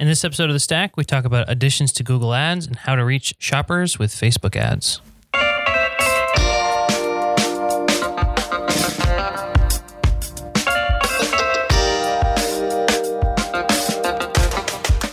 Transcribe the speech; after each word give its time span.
In 0.00 0.06
this 0.06 0.24
episode 0.24 0.48
of 0.48 0.54
The 0.54 0.60
Stack, 0.60 0.96
we 0.96 1.02
talk 1.02 1.24
about 1.24 1.50
additions 1.50 1.90
to 1.94 2.04
Google 2.04 2.32
Ads 2.32 2.68
and 2.68 2.76
how 2.76 2.94
to 2.94 3.04
reach 3.04 3.34
shoppers 3.40 3.98
with 3.98 4.12
Facebook 4.12 4.54
ads. 4.54 5.00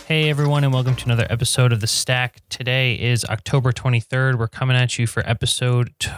Hey 0.06 0.30
everyone, 0.30 0.62
and 0.62 0.72
welcome 0.72 0.94
to 0.94 1.04
another 1.04 1.26
episode 1.30 1.72
of 1.72 1.80
The 1.80 1.88
Stack. 1.88 2.40
Today 2.48 2.94
is 2.94 3.24
October 3.24 3.72
23rd. 3.72 4.38
We're 4.38 4.46
coming 4.46 4.76
at 4.76 5.00
you 5.00 5.08
for 5.08 5.28
episode, 5.28 5.92
t- 5.98 6.10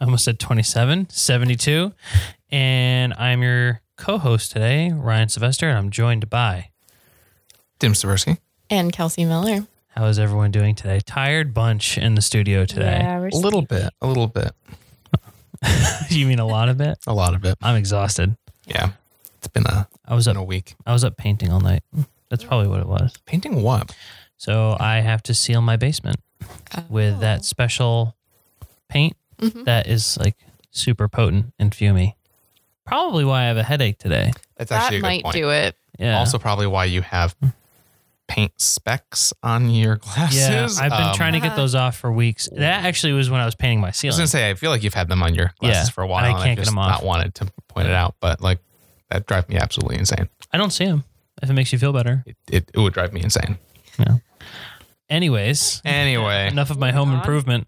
I 0.00 0.04
almost 0.04 0.24
said 0.24 0.38
27, 0.38 1.10
72. 1.10 1.92
And 2.50 3.12
I'm 3.18 3.42
your 3.42 3.82
co 3.98 4.16
host 4.16 4.52
today, 4.52 4.92
Ryan 4.92 5.28
Sylvester, 5.28 5.68
and 5.68 5.76
I'm 5.76 5.90
joined 5.90 6.30
by. 6.30 6.70
Tim 7.78 7.92
Staversky. 7.92 8.38
And 8.70 8.92
Kelsey 8.92 9.24
Miller. 9.24 9.66
How 9.88 10.06
is 10.06 10.18
everyone 10.18 10.50
doing 10.50 10.74
today? 10.74 11.00
Tired 11.04 11.54
bunch 11.54 11.98
in 11.98 12.14
the 12.14 12.22
studio 12.22 12.64
today. 12.64 12.98
Yeah, 13.00 13.18
we're 13.18 13.28
A 13.28 13.36
little 13.36 13.62
bit, 13.62 13.90
a 14.00 14.06
little 14.06 14.26
bit, 14.28 14.52
you 16.10 16.26
mean 16.26 16.38
a 16.38 16.46
lot 16.46 16.68
of 16.68 16.80
it? 16.80 16.98
a 17.06 17.14
lot 17.14 17.34
of 17.34 17.44
it. 17.44 17.56
I'm 17.62 17.76
exhausted. 17.76 18.36
Yeah, 18.66 18.90
it's 19.38 19.48
been 19.48 19.66
a 19.66 19.88
I 20.06 20.14
was 20.14 20.26
been 20.26 20.36
up 20.36 20.42
a 20.42 20.44
week. 20.44 20.76
I 20.86 20.92
was 20.92 21.04
up 21.04 21.16
painting 21.16 21.50
all 21.50 21.60
night. 21.60 21.82
That's 22.28 22.44
probably 22.44 22.68
what 22.68 22.80
it 22.80 22.86
was. 22.86 23.14
Painting 23.26 23.62
what? 23.62 23.94
So 24.36 24.76
I 24.78 25.00
have 25.00 25.22
to 25.24 25.34
seal 25.34 25.60
my 25.60 25.76
basement 25.76 26.16
with 26.88 27.20
that 27.20 27.44
special 27.44 28.14
paint 28.88 29.16
Mhm. 29.40 29.64
that 29.64 29.86
is 29.86 30.16
like 30.18 30.36
super 30.70 31.08
potent 31.08 31.52
and 31.58 31.72
fumy. 31.72 32.14
Probably 32.84 33.24
why 33.24 33.42
I 33.42 33.46
have 33.46 33.56
a 33.56 33.62
headache 33.64 33.98
today. 33.98 34.32
That's 34.56 34.68
that 34.70 34.82
actually 34.82 34.98
a 34.98 35.00
good 35.00 35.06
might 35.06 35.22
point. 35.24 35.34
do 35.36 35.50
it. 35.50 35.76
Yeah. 35.98 36.18
Also, 36.18 36.38
probably 36.38 36.66
why 36.66 36.84
you 36.84 37.02
have 37.02 37.34
paint 38.28 38.52
specks 38.60 39.32
on 39.42 39.70
your 39.70 39.96
glasses. 40.02 40.38
yeah, 40.38 40.68
I've 40.84 40.90
been 40.90 41.08
Um, 41.08 41.14
trying 41.14 41.32
to 41.32 41.40
get 41.40 41.56
those 41.56 41.74
off 41.74 41.96
for 41.96 42.12
weeks. 42.12 42.48
That 42.52 42.84
actually 42.84 43.14
was 43.14 43.30
when 43.30 43.40
I 43.40 43.44
was 43.46 43.54
painting 43.54 43.80
my 43.80 43.90
ceiling. 43.90 44.12
I 44.12 44.14
was 44.14 44.18
gonna 44.32 44.42
say, 44.44 44.50
I 44.50 44.54
feel 44.54 44.70
like 44.70 44.82
you've 44.82 44.94
had 44.94 45.08
them 45.08 45.22
on 45.22 45.34
your 45.34 45.52
glasses 45.58 45.88
Yeah, 45.88 45.92
for 45.92 46.02
a 46.02 46.06
while. 46.06 46.24
and 46.24 46.34
I 46.34 46.38
can't 46.38 46.50
I've 46.50 46.56
get 46.56 46.62
just 46.62 46.70
them 46.70 46.78
off. 46.78 46.90
Not 46.90 47.04
wanted 47.04 47.34
to 47.36 47.48
point 47.68 47.88
it 47.88 47.94
out, 47.94 48.14
but 48.20 48.40
like 48.40 48.58
that 49.10 49.26
drives 49.26 49.48
me 49.48 49.56
absolutely 49.56 49.96
insane. 49.98 50.28
I 50.52 50.58
don't 50.58 50.70
see 50.72 50.84
them. 50.84 51.04
If 51.42 51.48
it 51.48 51.52
makes 51.54 51.72
you 51.72 51.78
feel 51.78 51.92
better. 51.92 52.22
It, 52.26 52.36
it, 52.50 52.70
it 52.74 52.78
would 52.78 52.92
drive 52.92 53.12
me 53.12 53.22
insane. 53.22 53.58
Yeah. 53.98 54.16
Anyways, 55.08 55.80
Anyway, 55.84 56.48
enough 56.48 56.70
of 56.70 56.78
my 56.78 56.92
home 56.92 57.14
improvement. 57.14 57.66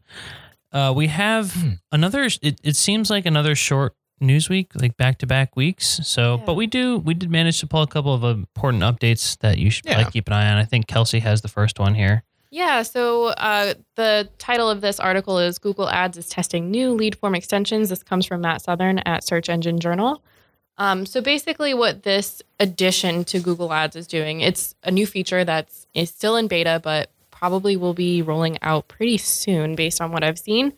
Uh, 0.73 0.93
we 0.95 1.07
have 1.07 1.53
Hmm. 1.55 1.71
another. 1.91 2.25
It, 2.43 2.61
it 2.63 2.77
seems 2.77 3.09
like 3.11 3.25
another 3.27 3.55
short 3.55 3.95
news 4.21 4.49
week, 4.49 4.73
like 4.75 4.97
back 4.97 5.19
to 5.19 5.27
back 5.27 5.57
weeks. 5.57 6.01
So, 6.05 6.37
Yeah. 6.39 6.45
but 6.45 6.55
we 6.55 6.67
do 6.67 6.99
we 6.99 7.15
did 7.15 7.31
manage 7.31 7.59
to 7.61 7.67
pull 7.67 7.83
a 7.83 7.87
couple 7.87 8.13
of 8.15 8.23
important 8.25 8.83
updates 8.83 9.39
that 9.39 9.59
you 9.59 9.71
should 9.71 9.87
Yeah. 9.87 9.99
like 9.99 10.13
keep 10.13 10.27
an 10.29 10.33
eye 10.35 10.51
on. 10.51 10.59
I 10.59 10.65
think 10.65 10.87
Kelsey 10.87 11.21
has 11.21 11.41
the 11.43 11.49
first 11.49 11.79
one 11.79 11.95
here. 11.95 12.23
Yeah, 12.53 12.83
so 12.83 13.27
uh, 13.29 13.75
the 13.95 14.29
title 14.39 14.69
of 14.69 14.81
this 14.81 14.99
article 14.99 15.39
is 15.39 15.59
Google 15.61 15.89
Ads 15.89 16.19
is 16.19 16.29
testing 16.29 16.69
new 16.71 16.93
lead 16.95 17.15
form 17.17 17.37
extensions. 17.37 17.91
This 17.91 18.03
comes 18.03 18.27
from 18.27 18.41
Matt 18.41 18.63
Southern 18.63 18.99
at 19.01 19.23
Search 19.25 19.49
Engine 19.49 19.79
Journal. 19.79 20.21
Um, 20.77 21.07
so 21.07 21.21
basically, 21.21 21.75
what 21.75 22.03
this 22.03 22.43
addition 22.59 23.23
to 23.27 23.39
Google 23.39 23.73
Ads 23.73 23.95
is 23.97 24.07
doing, 24.09 24.41
it's 24.41 24.75
a 24.83 24.91
new 24.91 25.07
feature 25.07 25.45
that's 25.45 25.87
is 25.95 26.11
still 26.11 26.35
in 26.37 26.49
beta, 26.49 26.81
but 26.83 27.11
probably 27.31 27.77
will 27.77 27.95
be 27.95 28.21
rolling 28.21 28.59
out 28.63 28.89
pretty 28.89 29.17
soon, 29.19 29.75
based 29.77 30.01
on 30.01 30.11
what 30.11 30.25
I've 30.25 30.39
seen. 30.39 30.73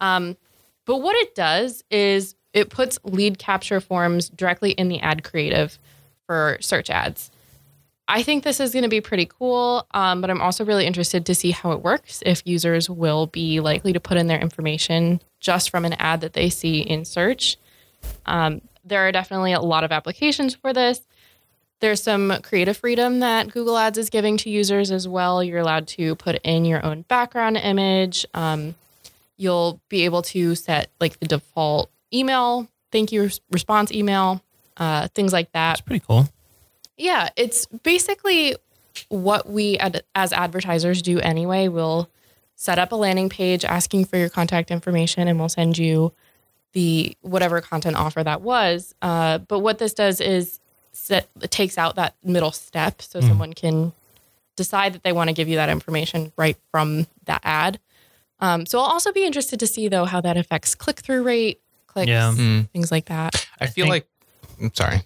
Um, 0.00 0.36
but 0.84 0.98
what 0.98 1.16
it 1.16 1.34
does 1.34 1.82
is 1.90 2.34
it 2.52 2.70
puts 2.70 2.98
lead 3.04 3.38
capture 3.38 3.80
forms 3.80 4.28
directly 4.28 4.72
in 4.72 4.88
the 4.88 5.00
ad 5.00 5.24
creative 5.24 5.78
for 6.26 6.58
search 6.60 6.90
ads. 6.90 7.30
I 8.08 8.22
think 8.22 8.44
this 8.44 8.60
is 8.60 8.72
going 8.72 8.84
to 8.84 8.88
be 8.88 9.00
pretty 9.00 9.26
cool, 9.26 9.86
um, 9.92 10.20
but 10.20 10.30
I'm 10.30 10.40
also 10.40 10.64
really 10.64 10.86
interested 10.86 11.26
to 11.26 11.34
see 11.34 11.50
how 11.50 11.72
it 11.72 11.82
works. 11.82 12.22
If 12.24 12.42
users 12.44 12.88
will 12.88 13.26
be 13.26 13.58
likely 13.58 13.92
to 13.92 14.00
put 14.00 14.16
in 14.16 14.28
their 14.28 14.38
information 14.38 15.20
just 15.40 15.70
from 15.70 15.84
an 15.84 15.94
ad 15.94 16.20
that 16.20 16.32
they 16.32 16.48
see 16.48 16.80
in 16.80 17.04
search. 17.04 17.56
Um, 18.24 18.60
there 18.84 19.08
are 19.08 19.12
definitely 19.12 19.52
a 19.52 19.60
lot 19.60 19.82
of 19.82 19.90
applications 19.90 20.54
for 20.54 20.72
this. 20.72 21.00
There's 21.80 22.02
some 22.02 22.32
creative 22.42 22.76
freedom 22.76 23.20
that 23.20 23.50
Google 23.50 23.76
Ads 23.76 23.98
is 23.98 24.08
giving 24.08 24.36
to 24.38 24.50
users 24.50 24.90
as 24.90 25.06
well. 25.06 25.42
You're 25.42 25.58
allowed 25.58 25.88
to 25.88 26.14
put 26.14 26.40
in 26.42 26.64
your 26.64 26.84
own 26.86 27.02
background 27.02 27.56
image. 27.56 28.24
Um, 28.32 28.76
you'll 29.36 29.80
be 29.88 30.04
able 30.04 30.22
to 30.22 30.54
set 30.54 30.90
like 31.00 31.18
the 31.18 31.26
default 31.26 31.90
email, 32.16 32.68
thank 32.92 33.12
you 33.12 33.30
response 33.50 33.92
email, 33.92 34.42
uh, 34.76 35.08
things 35.08 35.32
like 35.32 35.52
that. 35.52 35.72
That's 35.72 35.80
pretty 35.82 36.04
cool. 36.06 36.28
Yeah, 36.96 37.28
it's 37.36 37.66
basically 37.66 38.56
what 39.08 39.48
we 39.48 39.76
ad- 39.78 40.02
as 40.14 40.32
advertisers 40.32 41.02
do 41.02 41.20
anyway. 41.20 41.68
We'll 41.68 42.08
set 42.54 42.78
up 42.78 42.92
a 42.92 42.96
landing 42.96 43.28
page 43.28 43.64
asking 43.64 44.06
for 44.06 44.16
your 44.16 44.30
contact 44.30 44.70
information 44.70 45.28
and 45.28 45.38
we'll 45.38 45.50
send 45.50 45.76
you 45.76 46.12
the 46.72 47.16
whatever 47.20 47.60
content 47.60 47.96
offer 47.96 48.22
that 48.24 48.40
was. 48.40 48.94
Uh, 49.02 49.38
but 49.38 49.60
what 49.60 49.78
this 49.78 49.92
does 49.92 50.20
is 50.20 50.58
set, 50.92 51.28
it 51.42 51.50
takes 51.50 51.76
out 51.76 51.96
that 51.96 52.14
middle 52.24 52.52
step 52.52 53.02
so 53.02 53.20
someone 53.20 53.52
can 53.52 53.92
decide 54.56 54.94
that 54.94 55.02
they 55.02 55.12
want 55.12 55.28
to 55.28 55.34
give 55.34 55.48
you 55.48 55.56
that 55.56 55.68
information 55.68 56.32
right 56.36 56.56
from 56.70 57.06
that 57.26 57.40
ad. 57.44 57.78
Um, 58.40 58.66
so 58.66 58.78
I'll 58.78 58.86
also 58.86 59.12
be 59.12 59.24
interested 59.24 59.60
to 59.60 59.66
see 59.66 59.88
though 59.88 60.06
how 60.06 60.20
that 60.22 60.36
affects 60.36 60.74
click 60.74 61.00
through 61.00 61.22
rate, 61.22 61.60
clicks, 61.96 62.08
Yeah. 62.08 62.32
Mm. 62.36 62.68
things 62.70 62.92
like 62.92 63.06
that. 63.06 63.46
I 63.60 63.66
feel 63.66 63.84
think- 63.86 63.90
like. 63.90 64.06
I'm 64.60 64.74
sorry. 64.74 65.02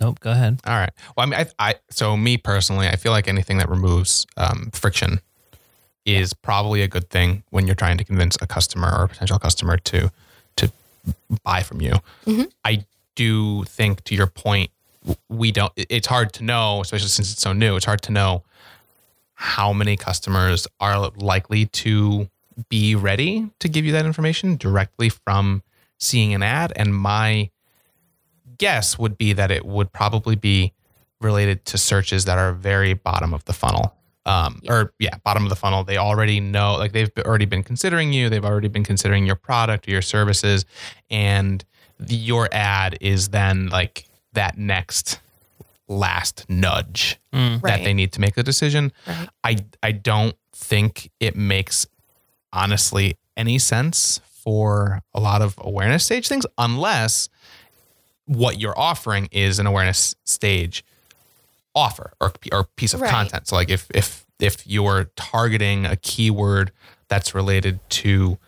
Nope. 0.00 0.20
Go 0.20 0.30
ahead. 0.30 0.60
All 0.66 0.74
right. 0.74 0.90
Well, 1.16 1.26
I 1.26 1.30
mean, 1.30 1.40
I, 1.58 1.70
I 1.70 1.74
so 1.90 2.16
me 2.16 2.36
personally, 2.36 2.86
I 2.88 2.96
feel 2.96 3.12
like 3.12 3.28
anything 3.28 3.56
that 3.58 3.68
removes 3.70 4.26
um, 4.36 4.70
friction 4.72 5.20
is 6.04 6.32
probably 6.34 6.82
a 6.82 6.88
good 6.88 7.08
thing 7.10 7.42
when 7.50 7.66
you're 7.66 7.74
trying 7.74 7.96
to 7.98 8.04
convince 8.04 8.36
a 8.42 8.46
customer 8.46 8.88
or 8.96 9.04
a 9.04 9.08
potential 9.08 9.38
customer 9.38 9.76
to 9.78 10.10
to 10.56 10.70
buy 11.44 11.62
from 11.62 11.80
you. 11.80 11.94
Mhm. 12.26 12.50
I 12.64 12.84
do 13.14 13.64
think, 13.64 14.04
to 14.04 14.14
your 14.14 14.26
point, 14.26 14.70
we 15.30 15.50
don't. 15.52 15.72
It's 15.76 16.06
hard 16.06 16.32
to 16.34 16.44
know, 16.44 16.80
especially 16.82 17.08
since 17.08 17.32
it's 17.32 17.40
so 17.40 17.52
new. 17.54 17.76
It's 17.76 17.86
hard 17.86 18.02
to 18.02 18.12
know 18.12 18.42
how 19.34 19.72
many 19.72 19.96
customers 19.96 20.66
are 20.80 21.10
likely 21.16 21.66
to 21.66 22.28
be 22.68 22.94
ready 22.94 23.48
to 23.60 23.68
give 23.68 23.84
you 23.84 23.92
that 23.92 24.06
information 24.06 24.56
directly 24.56 25.08
from 25.10 25.62
seeing 25.98 26.34
an 26.34 26.42
ad. 26.42 26.72
And 26.76 26.94
my 26.94 27.50
guess 28.58 28.98
would 28.98 29.18
be 29.18 29.32
that 29.34 29.50
it 29.50 29.64
would 29.66 29.92
probably 29.92 30.36
be 30.36 30.72
related 31.20 31.64
to 31.66 31.78
searches 31.78 32.24
that 32.26 32.38
are 32.38 32.52
very 32.52 32.94
bottom 32.94 33.32
of 33.34 33.44
the 33.44 33.52
funnel. 33.52 33.94
Um, 34.26 34.60
or 34.68 34.92
yeah, 34.98 35.16
bottom 35.24 35.44
of 35.44 35.50
the 35.50 35.56
funnel. 35.56 35.84
They 35.84 35.96
already 35.98 36.40
know, 36.40 36.74
like 36.76 36.92
they've 36.92 37.10
already 37.18 37.44
been 37.44 37.62
considering 37.62 38.12
you. 38.12 38.28
They've 38.28 38.44
already 38.44 38.68
been 38.68 38.82
considering 38.84 39.24
your 39.24 39.36
product 39.36 39.86
or 39.86 39.92
your 39.92 40.02
services, 40.02 40.64
and 41.10 41.64
the, 42.00 42.16
your 42.16 42.48
ad 42.50 42.98
is 43.00 43.28
then 43.28 43.68
like 43.68 44.08
that 44.32 44.58
next 44.58 45.20
last 45.88 46.44
nudge 46.48 47.18
Mm. 47.32 47.60
that 47.62 47.84
they 47.84 47.92
need 47.94 48.12
to 48.14 48.20
make 48.20 48.36
a 48.36 48.42
decision. 48.42 48.92
Right. 49.06 49.28
I 49.44 49.56
I 49.82 49.92
don't 49.92 50.34
think 50.52 51.10
it 51.20 51.36
makes 51.36 51.86
honestly 52.52 53.16
any 53.36 53.58
sense 53.60 54.20
for 54.46 55.02
a 55.12 55.18
lot 55.18 55.42
of 55.42 55.56
awareness 55.58 56.04
stage 56.04 56.28
things 56.28 56.46
unless 56.56 57.28
what 58.26 58.60
you're 58.60 58.78
offering 58.78 59.28
is 59.32 59.58
an 59.58 59.66
awareness 59.66 60.14
stage 60.24 60.84
offer 61.74 62.12
or 62.20 62.32
or 62.52 62.64
piece 62.76 62.94
of 62.94 63.00
Right. 63.00 63.10
content. 63.10 63.48
So 63.48 63.56
like 63.56 63.70
if 63.70 63.90
if 63.92 64.24
if 64.38 64.64
you're 64.64 65.10
targeting 65.16 65.84
a 65.84 65.96
keyword 65.96 66.70
that's 67.08 67.34
related 67.34 67.80
to 67.90 68.38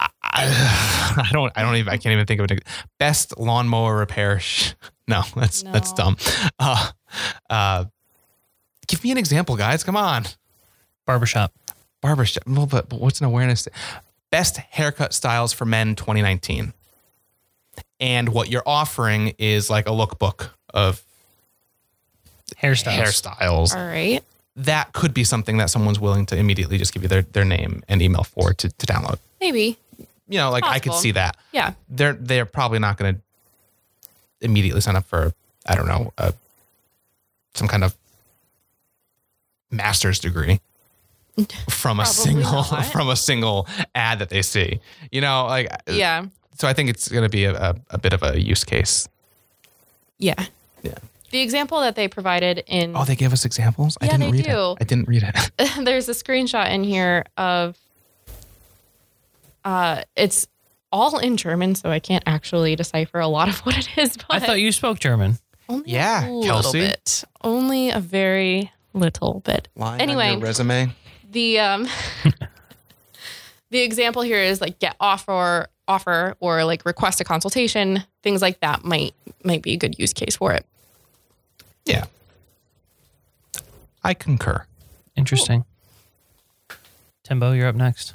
I, 0.00 0.08
I 1.16 1.28
don't 1.32 1.52
I 1.56 1.62
don't 1.62 1.76
even 1.76 1.92
I 1.92 1.96
can't 1.96 2.12
even 2.12 2.26
think 2.26 2.40
of 2.40 2.50
it. 2.50 2.64
Best 2.98 3.38
lawnmower 3.38 3.96
repair. 3.96 4.40
Sh- 4.40 4.72
no, 5.08 5.22
that's 5.36 5.62
that's 5.62 5.92
dumb. 5.92 6.16
Uh, 6.58 6.90
uh, 7.48 7.84
give 8.88 9.02
me 9.04 9.12
an 9.12 9.18
example, 9.18 9.56
guys. 9.56 9.82
Come 9.84 9.96
on, 9.96 10.24
Barbershop. 11.06 11.52
Barbershop. 12.00 12.44
Well, 12.46 12.66
but, 12.66 12.88
but 12.88 13.00
what's 13.00 13.20
an 13.20 13.26
awareness? 13.26 13.68
Best 14.30 14.58
haircut 14.58 15.12
styles 15.14 15.52
for 15.52 15.64
men 15.64 15.94
2019. 15.94 16.72
And 18.00 18.28
what 18.30 18.48
you're 18.48 18.62
offering 18.66 19.34
is 19.38 19.70
like 19.70 19.86
a 19.86 19.90
lookbook 19.90 20.50
of 20.72 21.02
Hairstyles. 22.62 22.96
hairstyles. 22.98 23.74
All 23.74 23.84
right. 23.86 24.22
That 24.56 24.92
could 24.92 25.14
be 25.14 25.24
something 25.24 25.58
that 25.58 25.70
someone's 25.70 26.00
willing 26.00 26.26
to 26.26 26.36
immediately 26.36 26.78
just 26.78 26.92
give 26.92 27.02
you 27.02 27.08
their, 27.08 27.22
their 27.22 27.44
name 27.44 27.82
and 27.88 28.02
email 28.02 28.24
for 28.24 28.52
to, 28.54 28.68
to 28.68 28.86
download. 28.86 29.18
Maybe. 29.40 29.78
You 30.28 30.38
know, 30.38 30.50
like 30.50 30.64
I 30.64 30.78
could 30.78 30.94
see 30.94 31.12
that. 31.12 31.36
Yeah. 31.52 31.72
they're 31.88 32.12
they're 32.12 32.44
probably 32.44 32.78
not 32.80 32.98
going 32.98 33.14
to 33.14 33.20
immediately 34.40 34.80
sign 34.80 34.96
up 34.96 35.06
for 35.06 35.32
I 35.66 35.74
don't 35.74 35.86
know 35.86 36.12
uh, 36.18 36.32
some 37.54 37.66
kind 37.68 37.82
of 37.84 37.94
master's 39.70 40.18
degree 40.18 40.60
from 41.70 42.00
a 42.00 42.06
single 42.06 42.64
not. 42.70 42.86
from 42.92 43.08
a 43.08 43.16
single 43.16 43.66
ad 43.94 44.18
that 44.20 44.28
they 44.30 44.42
see. 44.42 44.80
You 45.12 45.20
know, 45.20 45.46
like 45.46 45.68
Yeah. 45.86 46.26
so 46.58 46.66
I 46.68 46.72
think 46.72 46.90
it's 46.90 47.08
going 47.08 47.24
to 47.24 47.28
be 47.28 47.44
a, 47.44 47.54
a, 47.54 47.74
a 47.90 47.98
bit 47.98 48.12
of 48.12 48.22
a 48.22 48.40
use 48.40 48.64
case. 48.64 49.08
Yeah. 50.18 50.34
Yeah. 50.82 50.94
the 51.30 51.40
example 51.40 51.80
that 51.80 51.94
they 51.96 52.08
provided 52.08 52.62
in 52.66 52.96
Oh, 52.96 53.04
they 53.04 53.16
gave 53.16 53.32
us 53.32 53.44
examples. 53.44 53.96
I 54.00 54.06
Yeah, 54.06 54.12
didn't 54.12 54.26
they 54.30 54.38
read 54.38 54.44
do. 54.46 54.70
it. 54.72 54.76
I 54.80 54.84
didn't 54.84 55.08
read 55.08 55.22
it. 55.24 55.50
there's 55.84 56.08
a 56.08 56.12
screenshot 56.12 56.70
in 56.70 56.84
here 56.84 57.24
of 57.36 57.76
uh 59.64 60.02
it's 60.16 60.46
all 60.90 61.18
in 61.18 61.36
German, 61.36 61.74
so 61.74 61.90
I 61.90 61.98
can't 61.98 62.22
actually 62.26 62.74
decipher 62.74 63.20
a 63.20 63.28
lot 63.28 63.48
of 63.48 63.58
what 63.60 63.76
it 63.76 63.88
is. 63.98 64.16
But 64.16 64.26
I 64.30 64.38
thought 64.40 64.58
you 64.60 64.72
spoke 64.72 64.98
German. 65.00 65.38
only 65.68 65.90
Yeah, 65.90 66.26
a 66.26 66.30
little 66.30 66.62
Kelsey. 66.62 66.80
bit, 66.80 67.24
only 67.44 67.90
a 67.90 68.00
very 68.00 68.72
little 68.94 69.40
bit. 69.44 69.68
Line 69.76 70.00
Anyway. 70.00 70.28
on 70.28 70.38
your 70.38 70.46
resume. 70.46 70.90
The 71.30 71.58
um 71.58 71.88
the 73.70 73.80
example 73.80 74.22
here 74.22 74.38
is 74.38 74.60
like 74.60 74.78
get 74.78 74.96
offer 75.00 75.68
offer 75.86 76.36
or 76.40 76.64
like 76.64 76.84
request 76.84 77.20
a 77.20 77.24
consultation, 77.24 78.04
things 78.22 78.42
like 78.42 78.60
that 78.60 78.84
might 78.84 79.14
might 79.44 79.62
be 79.62 79.72
a 79.72 79.76
good 79.76 79.98
use 79.98 80.12
case 80.12 80.36
for 80.36 80.52
it. 80.52 80.66
Yeah. 81.84 82.04
I 84.04 84.14
concur. 84.14 84.64
Interesting. 85.16 85.64
Timbo, 87.24 87.52
you're 87.52 87.66
up 87.66 87.74
next. 87.74 88.14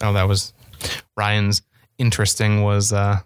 Oh, 0.00 0.12
that 0.12 0.28
was 0.28 0.52
Ryan's 1.16 1.62
interesting 1.98 2.62
was 2.62 2.92
uh 2.92 3.20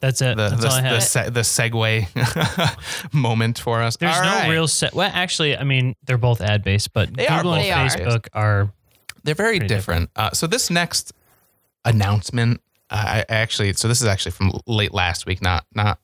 That's 0.00 0.20
it. 0.20 0.36
the 0.36 0.50
That's 0.50 0.62
the, 0.62 0.68
all 0.68 0.74
I 0.74 0.82
the, 0.82 1.00
se- 1.00 1.30
the 1.30 1.40
segue 1.40 3.12
moment 3.14 3.58
for 3.58 3.82
us. 3.82 3.96
There's 3.96 4.14
All 4.16 4.22
no 4.22 4.28
right. 4.30 4.50
real 4.50 4.68
set. 4.68 4.94
Well, 4.94 5.10
actually, 5.12 5.56
I 5.56 5.64
mean, 5.64 5.94
they're 6.04 6.18
both 6.18 6.40
ad 6.40 6.62
based, 6.62 6.92
but 6.92 7.14
They 7.14 7.26
are 7.26 7.38
Google 7.42 7.54
and. 7.56 7.90
Facebook 7.90 8.28
are. 8.32 8.70
They're 9.24 9.34
very 9.34 9.58
Pretty 9.58 9.74
different. 9.74 10.10
Uh, 10.14 10.30
so 10.32 10.46
this 10.46 10.70
next 10.70 11.12
announcement, 11.84 12.60
uh, 12.90 13.02
I 13.06 13.18
I 13.20 13.34
actually, 13.34 13.72
so 13.72 13.88
this 13.88 14.00
is 14.00 14.06
actually 14.06 14.32
from 14.32 14.52
late 14.66 14.92
last 14.94 15.26
week, 15.26 15.42
not 15.42 15.64
not 15.74 15.98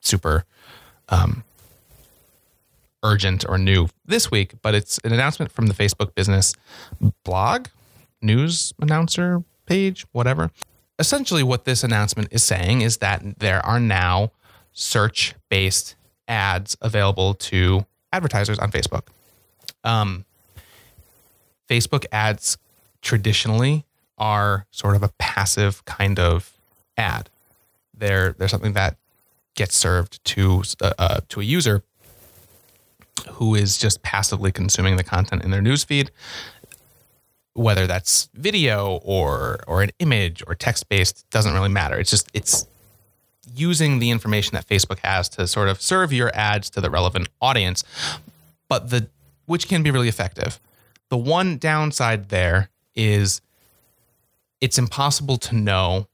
super 0.00 0.44
um, 1.08 1.44
urgent 3.02 3.44
or 3.48 3.56
new 3.58 3.88
this 4.04 4.30
week, 4.30 4.54
but 4.62 4.74
it's 4.74 4.98
an 5.04 5.12
announcement 5.12 5.50
from 5.52 5.66
the 5.66 5.74
Facebook 5.74 6.14
business 6.14 6.54
blog, 7.24 7.68
news 8.20 8.72
announcer 8.80 9.42
page, 9.66 10.04
whatever. 10.12 10.50
Essentially, 10.98 11.42
what 11.42 11.64
this 11.64 11.82
announcement 11.82 12.28
is 12.30 12.42
saying 12.44 12.82
is 12.82 12.98
that 12.98 13.38
there 13.38 13.64
are 13.64 13.80
now 13.80 14.30
search 14.72 15.34
based 15.48 15.94
ads 16.28 16.76
available 16.80 17.34
to 17.34 17.86
advertisers 18.12 18.58
on 18.58 18.70
Facebook. 18.70 19.08
Um, 19.84 20.24
Facebook 21.68 22.04
ads 22.12 22.58
traditionally 23.00 23.84
are 24.18 24.66
sort 24.70 24.94
of 24.94 25.02
a 25.02 25.08
passive 25.18 25.84
kind 25.84 26.18
of 26.18 26.52
ad. 26.96 27.28
They're 27.96 28.34
they're 28.38 28.48
something 28.48 28.74
that 28.74 28.96
gets 29.54 29.76
served 29.76 30.24
to 30.24 30.62
uh, 30.80 30.92
uh, 30.98 31.20
to 31.28 31.40
a 31.40 31.44
user 31.44 31.82
who 33.32 33.54
is 33.54 33.78
just 33.78 34.02
passively 34.02 34.52
consuming 34.52 34.96
the 34.96 35.04
content 35.04 35.44
in 35.44 35.50
their 35.50 35.62
newsfeed, 35.62 36.10
whether 37.54 37.86
that's 37.86 38.28
video 38.34 39.00
or 39.04 39.62
or 39.66 39.82
an 39.82 39.90
image 39.98 40.42
or 40.46 40.54
text 40.54 40.88
based 40.88 41.28
doesn't 41.30 41.52
really 41.52 41.68
matter. 41.68 41.98
It's 41.98 42.10
just 42.10 42.28
it's 42.32 42.66
using 43.54 43.98
the 43.98 44.10
information 44.10 44.54
that 44.54 44.66
Facebook 44.66 44.98
has 45.00 45.28
to 45.30 45.46
sort 45.46 45.68
of 45.68 45.80
serve 45.80 46.12
your 46.12 46.30
ads 46.34 46.70
to 46.70 46.80
the 46.80 46.90
relevant 46.90 47.28
audience, 47.40 47.84
but 48.68 48.90
the 48.90 49.08
which 49.46 49.68
can 49.68 49.82
be 49.82 49.90
really 49.90 50.08
effective. 50.08 50.60
The 51.08 51.16
one 51.18 51.58
downside 51.58 52.30
there 52.30 52.70
is 52.94 53.40
it's 54.60 54.78
impossible 54.78 55.36
to 55.38 55.54
know 55.54 56.06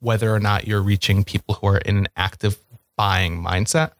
whether 0.00 0.34
or 0.34 0.40
not 0.40 0.66
you're 0.66 0.82
reaching 0.82 1.24
people 1.24 1.56
who 1.56 1.66
are 1.68 1.78
in 1.78 1.96
an 1.96 2.08
active 2.16 2.58
buying 2.96 3.42
mindset 3.42 3.92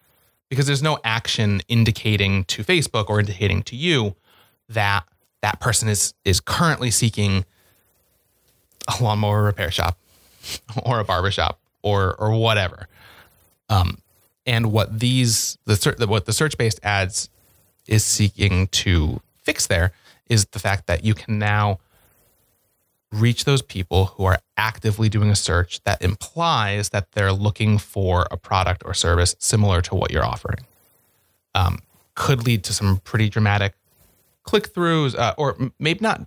because 0.48 0.66
there's 0.66 0.82
no 0.82 0.98
action 1.04 1.60
indicating 1.68 2.44
to 2.44 2.64
Facebook 2.64 3.08
or 3.08 3.20
indicating 3.20 3.62
to 3.62 3.76
you 3.76 4.14
that 4.68 5.04
that 5.42 5.60
person 5.60 5.88
is 5.88 6.14
is 6.24 6.40
currently 6.40 6.90
seeking 6.90 7.44
a 8.88 9.02
lawnmower 9.02 9.42
repair 9.42 9.70
shop 9.70 9.98
or 10.84 11.00
a 11.00 11.04
barber 11.04 11.30
shop 11.30 11.58
or 11.82 12.14
or 12.16 12.32
whatever. 12.32 12.88
Um, 13.68 13.98
and 14.46 14.72
what 14.72 14.98
these 14.98 15.58
the 15.66 16.06
what 16.08 16.26
the 16.26 16.32
search 16.32 16.56
based 16.56 16.80
ads 16.82 17.28
is 17.86 18.04
seeking 18.04 18.68
to 18.68 19.20
fix 19.42 19.66
there 19.66 19.92
is 20.28 20.46
the 20.46 20.58
fact 20.58 20.86
that 20.86 21.04
you 21.04 21.14
can 21.14 21.38
now 21.38 21.78
reach 23.10 23.44
those 23.44 23.62
people 23.62 24.06
who 24.06 24.24
are 24.24 24.38
actively 24.56 25.08
doing 25.08 25.30
a 25.30 25.36
search 25.36 25.82
that 25.84 26.02
implies 26.02 26.90
that 26.90 27.10
they're 27.12 27.32
looking 27.32 27.78
for 27.78 28.26
a 28.30 28.36
product 28.36 28.82
or 28.84 28.92
service 28.92 29.34
similar 29.38 29.80
to 29.80 29.94
what 29.94 30.10
you're 30.10 30.24
offering. 30.24 30.66
Um, 31.54 31.78
could 32.14 32.44
lead 32.44 32.64
to 32.64 32.74
some 32.74 32.98
pretty 32.98 33.30
dramatic 33.30 33.74
click 34.48 34.72
throughs, 34.72 35.14
uh, 35.14 35.34
or 35.36 35.58
maybe 35.78 36.00
not. 36.00 36.22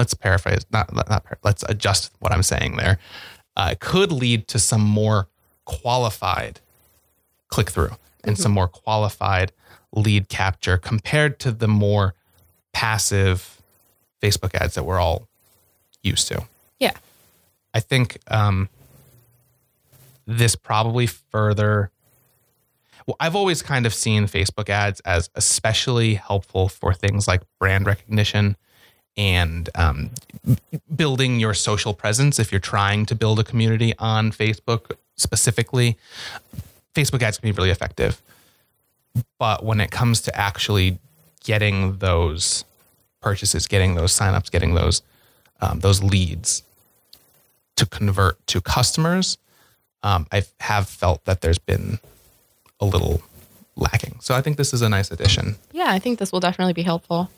Let's 0.00 0.14
paraphrase, 0.14 0.66
not, 0.72 0.92
not, 0.92 1.08
not 1.08 1.22
par- 1.22 1.38
let's 1.44 1.62
adjust 1.68 2.10
what 2.18 2.32
I'm 2.32 2.42
saying 2.42 2.74
there. 2.74 2.98
Uh, 3.56 3.76
could 3.78 4.10
lead 4.10 4.48
to 4.48 4.58
some 4.58 4.80
more 4.80 5.28
qualified 5.64 6.58
click 7.46 7.70
through 7.70 7.92
and 8.24 8.36
some 8.36 8.50
more 8.50 8.66
qualified 8.66 9.52
lead 9.92 10.28
capture 10.28 10.76
compared 10.76 11.38
to 11.38 11.52
the 11.52 11.68
more 11.68 12.14
passive 12.72 13.62
Facebook 14.20 14.52
ads 14.60 14.74
that 14.74 14.82
we're 14.82 14.98
all 14.98 15.28
used 16.02 16.26
to. 16.26 16.42
Yeah. 16.80 16.96
I 17.72 17.78
think 17.78 18.18
um, 18.26 18.68
this 20.26 20.56
probably 20.56 21.06
further. 21.06 21.92
Well, 23.06 23.16
I've 23.20 23.36
always 23.36 23.60
kind 23.62 23.84
of 23.86 23.92
seen 23.92 24.24
Facebook 24.24 24.68
ads 24.68 25.00
as 25.00 25.28
especially 25.34 26.14
helpful 26.14 26.68
for 26.68 26.94
things 26.94 27.28
like 27.28 27.42
brand 27.58 27.86
recognition 27.86 28.56
and 29.16 29.68
um, 29.74 30.10
building 30.94 31.38
your 31.38 31.54
social 31.54 31.94
presence. 31.94 32.38
If 32.38 32.50
you're 32.50 32.60
trying 32.60 33.06
to 33.06 33.14
build 33.14 33.38
a 33.38 33.44
community 33.44 33.94
on 33.98 34.32
Facebook 34.32 34.96
specifically, 35.16 35.96
Facebook 36.94 37.22
ads 37.22 37.38
can 37.38 37.48
be 37.48 37.52
really 37.52 37.70
effective. 37.70 38.20
But 39.38 39.64
when 39.64 39.80
it 39.80 39.90
comes 39.90 40.20
to 40.22 40.36
actually 40.36 40.98
getting 41.44 41.98
those 41.98 42.64
purchases, 43.20 43.66
getting 43.66 43.94
those 43.94 44.12
signups, 44.12 44.50
getting 44.50 44.74
those 44.74 45.02
um, 45.60 45.80
those 45.80 46.02
leads 46.02 46.62
to 47.76 47.86
convert 47.86 48.44
to 48.48 48.60
customers, 48.60 49.38
um, 50.02 50.26
I 50.32 50.44
have 50.60 50.88
felt 50.88 51.24
that 51.24 51.40
there's 51.40 51.58
been 51.58 52.00
a 52.80 52.84
little 52.84 53.22
lacking. 53.76 54.18
So 54.20 54.34
I 54.34 54.40
think 54.40 54.56
this 54.56 54.72
is 54.72 54.82
a 54.82 54.88
nice 54.88 55.10
addition. 55.10 55.56
Yeah, 55.72 55.86
I 55.88 55.98
think 55.98 56.18
this 56.18 56.32
will 56.32 56.40
definitely 56.40 56.72
be 56.74 56.82
helpful. 56.82 57.30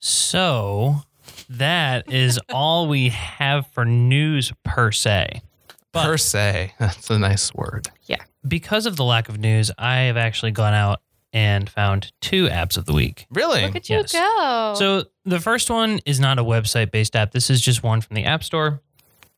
So 0.00 0.96
that 1.48 2.12
is 2.12 2.38
all 2.52 2.88
we 2.88 3.08
have 3.10 3.66
for 3.68 3.84
news 3.84 4.52
per 4.64 4.92
se. 4.92 5.42
But- 5.92 6.04
per 6.04 6.16
se, 6.18 6.74
that's 6.78 7.08
a 7.10 7.18
nice 7.18 7.54
word. 7.54 7.88
Yeah. 8.04 8.22
Because 8.46 8.84
of 8.86 8.96
the 8.96 9.04
lack 9.04 9.28
of 9.28 9.38
news, 9.38 9.70
I 9.78 10.00
have 10.00 10.16
actually 10.16 10.50
gone 10.50 10.74
out 10.74 11.00
and 11.32 11.68
found 11.68 12.12
two 12.20 12.46
apps 12.46 12.76
of 12.76 12.84
the 12.84 12.92
week. 12.92 13.26
Really? 13.30 13.62
Look 13.62 13.74
at 13.74 13.88
you 13.88 13.96
Yes. 13.96 14.12
go. 14.12 14.74
So 14.76 15.04
the 15.24 15.40
first 15.40 15.68
one 15.70 15.98
is 16.04 16.20
not 16.20 16.38
a 16.38 16.44
website 16.44 16.90
based 16.90 17.16
app. 17.16 17.32
This 17.32 17.48
is 17.50 17.60
just 17.60 17.82
one 17.82 18.00
from 18.02 18.14
the 18.14 18.24
App 18.24 18.44
Store. 18.44 18.82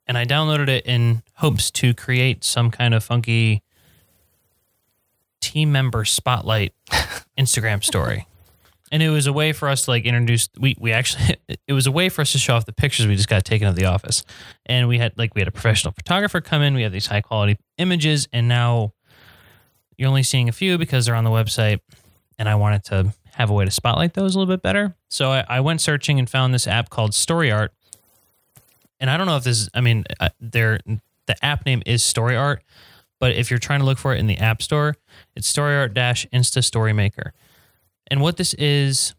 And 0.07 0.17
I 0.17 0.25
downloaded 0.25 0.69
it 0.69 0.87
in 0.87 1.23
hopes 1.35 1.71
to 1.73 1.93
create 1.93 2.45
some 2.45 2.71
kind 2.71 2.95
of 2.95 3.03
funky 3.03 3.63
team 5.41 5.73
member 5.73 6.05
spotlight 6.05 6.73
Instagram 7.39 7.83
story. 7.83 8.27
And 8.93 9.03
it 9.03 9.11
was 9.11 9.27
a 9.27 9.33
way 9.33 9.53
for 9.53 9.69
us 9.69 9.85
to 9.87 9.91
like 9.91 10.05
introduce 10.05 10.49
we 10.59 10.77
we 10.79 10.93
actually 10.93 11.37
it 11.67 11.73
was 11.73 11.87
a 11.87 11.91
way 11.91 12.09
for 12.09 12.23
us 12.23 12.33
to 12.33 12.39
show 12.39 12.55
off 12.55 12.67
the 12.67 12.73
pictures 12.73 13.07
we 13.07 13.17
just 13.17 13.29
got 13.29 13.45
taken 13.45 13.67
of 13.67 13.75
the 13.75 13.87
office. 13.87 14.23
And 14.65 14.87
we 14.87 14.99
had 14.99 15.13
like 15.17 15.35
we 15.35 15.41
had 15.41 15.49
a 15.49 15.53
professional 15.53 15.93
photographer 15.93 16.41
come 16.41 16.63
in, 16.63 16.75
we 16.75 16.83
had 16.83 16.93
these 16.93 17.07
high 17.07 17.21
quality 17.21 17.59
images, 17.79 18.29
and 18.33 18.49
now 18.49 18.93
you're 19.97 20.09
only 20.09 20.23
seeing 20.23 20.49
a 20.49 20.53
few 20.53 20.79
because 20.79 21.07
they're 21.07 21.15
on 21.15 21.25
the 21.25 21.31
website 21.31 21.81
and 22.39 22.49
I 22.49 22.55
wanted 22.55 22.85
to 22.85 23.15
have 23.33 23.51
a 23.51 23.53
way 23.53 23.65
to 23.65 23.71
spotlight 23.71 24.15
those 24.15 24.35
a 24.35 24.39
little 24.39 24.53
bit 24.53 24.63
better. 24.63 24.95
So 25.09 25.31
I, 25.31 25.45
I 25.49 25.61
went 25.61 25.81
searching 25.81 26.19
and 26.19 26.29
found 26.29 26.55
this 26.55 26.67
app 26.67 26.91
called 26.91 27.15
Story 27.15 27.51
Art. 27.51 27.73
And 29.01 29.11
I 29.11 29.17
don't 29.17 29.27
know 29.27 29.37
if 29.37 29.45
this 29.45 29.61
is, 29.63 29.69
I 29.75 29.81
mean, 29.81 30.05
uh, 30.21 30.31
there 30.41 30.81
the 31.27 31.45
app 31.45 31.67
name 31.67 31.83
is 31.87 32.03
Story 32.03 32.37
Art, 32.37 32.63
but 33.19 33.33
if 33.33 33.51
you're 33.51 33.59
trying 33.59 33.81
to 33.81 33.87
look 33.87 33.99
for 33.99 34.15
it 34.15 34.19
in 34.19 34.27
the 34.27 34.39
App 34.39 34.63
Store, 34.63 34.97
it's 35.35 35.47
Story 35.47 35.77
Art 35.77 35.93
dash 35.95 36.27
Insta 36.33 36.63
Story 36.63 36.93
Maker. 36.93 37.33
And 38.09 38.21
what 38.21 38.37
this 38.37 38.55
is, 38.55 39.15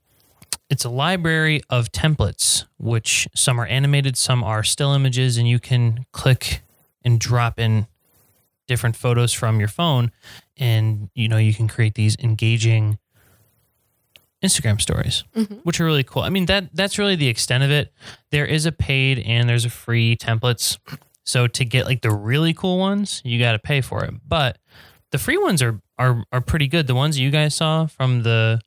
it's 0.70 0.86
a 0.86 0.90
library 0.90 1.62
of 1.70 1.92
templates, 1.92 2.66
which 2.78 3.28
some 3.36 3.60
are 3.60 3.66
animated, 3.66 4.18
some 4.18 4.44
are 4.44 4.64
still 4.64 4.94
images, 4.94 5.38
and 5.38 5.48
you 5.48 5.60
can 5.60 6.06
click 6.14 6.62
and 7.04 7.20
drop 7.20 7.60
in 7.60 7.88
different 8.68 8.96
photos 8.96 9.34
from 9.34 9.60
your 9.60 9.70
phone 9.70 10.12
and 10.58 11.10
you 11.16 11.28
know 11.28 11.38
you 11.38 11.54
can 11.54 11.68
create 11.68 11.96
these 11.96 12.18
engaging 12.20 13.00
Instagram 14.44 14.80
stories, 14.80 15.24
Mhm. 15.36 15.62
which 15.64 15.80
are 15.82 15.86
really 15.86 16.04
cool. 16.04 16.22
I 16.22 16.30
mean 16.30 16.46
that 16.46 16.70
that's 16.74 16.98
really 16.98 17.16
the 17.16 17.28
extent 17.28 17.64
of 17.64 17.72
it. 17.72 17.92
There 18.32 18.46
is 18.46 18.66
a 18.66 18.72
paid 18.72 19.20
and 19.20 19.50
there's 19.50 19.66
a 19.66 19.70
free 19.70 20.16
templates. 20.16 20.78
So 21.26 21.48
to 21.48 21.66
get 21.66 21.86
like 21.86 22.02
the 22.02 22.12
really 22.12 22.54
cool 22.54 22.78
ones, 22.78 23.22
you 23.26 23.40
got 23.40 23.54
to 23.54 23.60
pay 23.60 23.82
for 23.82 24.04
it. 24.06 24.14
But 24.28 24.58
the 25.12 25.18
free 25.18 25.38
ones 25.38 25.62
are 25.62 25.82
are 25.98 26.24
are 26.32 26.42
pretty 26.42 26.68
good. 26.68 26.86
The 26.88 26.96
ones 26.96 27.18
you 27.20 27.32
guys 27.32 27.56
saw 27.56 27.88
from 27.88 28.24
the 28.24 28.62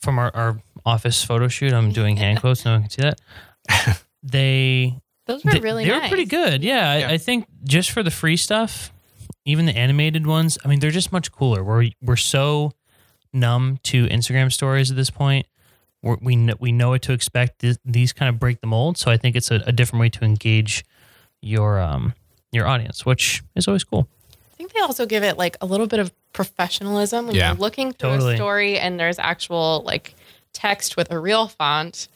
from 0.00 0.18
our, 0.18 0.30
our 0.34 0.62
office 0.84 1.22
photo 1.24 1.48
shoot. 1.48 1.72
I'm 1.72 1.90
doing 1.92 2.16
hand 2.22 2.40
quotes. 2.40 2.64
No 2.64 2.72
one 2.72 2.82
can 2.82 2.90
see 2.90 3.02
that. 3.02 4.00
They 4.22 4.98
Those 5.26 5.44
were 5.44 5.52
they, 5.52 5.60
really 5.60 5.84
they 5.84 5.90
nice. 5.90 6.02
were 6.02 6.08
pretty 6.08 6.24
good. 6.24 6.64
Yeah, 6.64 6.96
Yeah. 6.98 7.08
I, 7.08 7.12
I 7.12 7.18
think 7.18 7.46
just 7.64 7.90
for 7.90 8.02
the 8.02 8.10
free 8.10 8.36
stuff, 8.36 8.92
even 9.44 9.66
the 9.66 9.76
animated 9.76 10.26
ones. 10.26 10.58
I 10.64 10.68
mean, 10.68 10.80
they're 10.80 10.90
just 10.90 11.12
much 11.12 11.30
cooler. 11.32 11.62
We're 11.62 11.90
we're 12.02 12.16
so 12.16 12.72
numb 13.32 13.78
to 13.84 14.06
Instagram 14.06 14.52
stories 14.52 14.90
at 14.90 14.96
this 14.96 15.10
point. 15.10 15.46
We're, 16.02 16.16
we 16.20 16.34
kn- 16.36 16.54
we 16.60 16.72
know 16.72 16.90
what 16.90 17.02
to 17.02 17.12
expect. 17.12 17.60
Th- 17.60 17.76
These 17.84 18.12
kind 18.12 18.28
of 18.28 18.38
break 18.38 18.60
the 18.60 18.66
mold. 18.66 18.98
So 18.98 19.10
I 19.10 19.16
think 19.16 19.34
it's 19.36 19.50
a, 19.50 19.56
a 19.66 19.72
different 19.72 20.00
way 20.00 20.08
to 20.10 20.24
engage 20.24 20.84
your 21.42 21.80
um 21.80 22.14
your 22.52 22.66
audience, 22.66 23.04
which 23.04 23.42
is 23.54 23.66
always 23.68 23.84
cool. 23.84 24.08
I 24.52 24.56
think 24.56 24.72
they 24.72 24.80
also 24.80 25.04
give 25.06 25.22
it 25.22 25.36
like 25.36 25.56
a 25.60 25.66
little 25.66 25.86
bit 25.86 25.98
of 26.00 26.10
professionalism 26.32 27.26
when 27.26 27.34
Yeah. 27.36 27.48
you're 27.50 27.58
looking 27.60 27.92
through 27.92 28.10
Totally. 28.10 28.34
a 28.34 28.36
story 28.36 28.78
and 28.78 28.98
there's 28.98 29.18
actual 29.18 29.82
like 29.84 30.14
text 30.52 30.96
with 30.96 31.10
a 31.10 31.18
real 31.18 31.48
font 31.48 32.08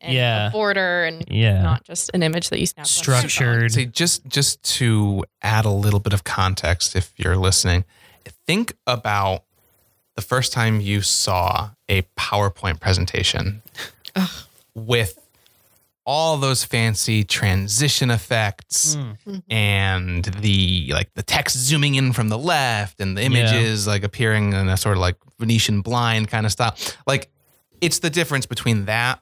and 0.00 0.12
Yeah. 0.12 0.48
a 0.48 0.50
border 0.50 1.04
and 1.04 1.24
Yeah, 1.28 1.62
not 1.62 1.84
just 1.84 2.10
an 2.14 2.22
image 2.22 2.50
that 2.50 2.58
you 2.60 2.66
snap. 2.66 2.82
on 2.82 2.86
structured. 2.86 3.72
See, 3.72 3.86
just 3.86 4.26
just 4.26 4.62
to 4.76 5.24
add 5.42 5.64
a 5.64 5.70
little 5.70 6.00
bit 6.00 6.12
of 6.12 6.24
context, 6.24 6.94
if 6.96 7.12
you're 7.16 7.36
listening, 7.36 7.84
think 8.46 8.74
about 8.86 9.44
the 10.18 10.22
first 10.22 10.52
time 10.52 10.80
you 10.80 11.00
saw 11.00 11.70
a 11.88 12.02
PowerPoint 12.18 12.80
presentation 12.80 13.62
with 14.74 15.16
all 16.04 16.38
those 16.38 16.64
fancy 16.64 17.22
transition 17.22 18.10
effects 18.10 18.96
Mm. 18.96 19.42
and 19.48 20.24
the 20.24 20.90
like 20.92 21.14
the 21.14 21.22
text 21.22 21.56
zooming 21.56 21.94
in 21.94 22.12
from 22.12 22.30
the 22.30 22.38
left 22.38 22.98
and 23.00 23.16
the 23.16 23.22
images 23.22 23.86
like 23.86 24.02
appearing 24.02 24.52
in 24.54 24.68
a 24.68 24.76
sort 24.76 24.96
of 24.96 25.00
like 25.00 25.14
Venetian 25.38 25.82
blind 25.82 26.26
kind 26.28 26.46
of 26.46 26.50
style. 26.50 26.74
Like 27.06 27.30
it's 27.80 28.00
the 28.00 28.10
difference 28.10 28.44
between 28.46 28.86
that 28.86 29.20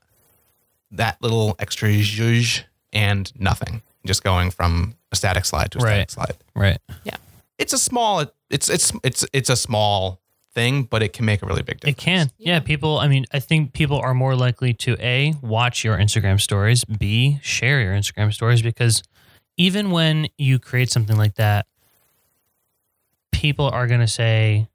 that 0.93 1.21
little 1.21 1.57
extra 1.59 1.91
zhuzh 1.91 2.63
and 2.95 3.31
nothing. 3.39 3.83
Just 4.07 4.25
going 4.25 4.51
from 4.51 4.95
a 5.13 5.17
static 5.17 5.45
slide 5.45 5.73
to 5.73 5.79
a 5.79 5.83
Right. 5.83 6.11
static 6.11 6.11
slide. 6.11 6.37
Right. 6.55 6.79
Yeah. 7.05 7.17
It's 7.59 7.75
a 7.75 7.79
small 7.79 8.25
it's 8.49 8.71
it's 8.71 8.93
it's 9.05 9.27
it's 9.35 9.51
a 9.51 9.57
small 9.57 10.21
thing, 10.57 10.85
but 10.85 11.03
it 11.03 11.13
can 11.13 11.27
make 11.27 11.43
a 11.43 11.47
really 11.47 11.63
big 11.63 11.81
difference. 11.81 11.99
It 11.99 12.03
can. 12.03 12.31
Yeah. 12.39 12.55
Yeah. 12.55 12.61
people, 12.61 12.99
I 12.99 13.07
mean, 13.07 13.27
I 13.33 13.39
think 13.39 13.75
people 13.75 13.99
are 13.99 14.15
more 14.15 14.35
likely 14.35 14.73
to 14.75 14.97
A, 14.99 15.35
watch 15.43 15.85
your 15.85 15.99
Instagram 15.99 16.41
stories, 16.41 16.83
B, 16.85 17.39
share 17.43 17.81
your 17.81 17.93
Instagram 17.93 18.33
stories 18.33 18.63
because 18.63 19.03
even 19.59 19.91
when 19.91 20.29
you 20.39 20.59
create 20.59 20.91
something 20.91 21.17
like 21.17 21.35
that, 21.35 21.67
people 23.33 23.69
are 23.69 23.87
going 23.87 24.01
to 24.01 24.09
say, 24.09 24.67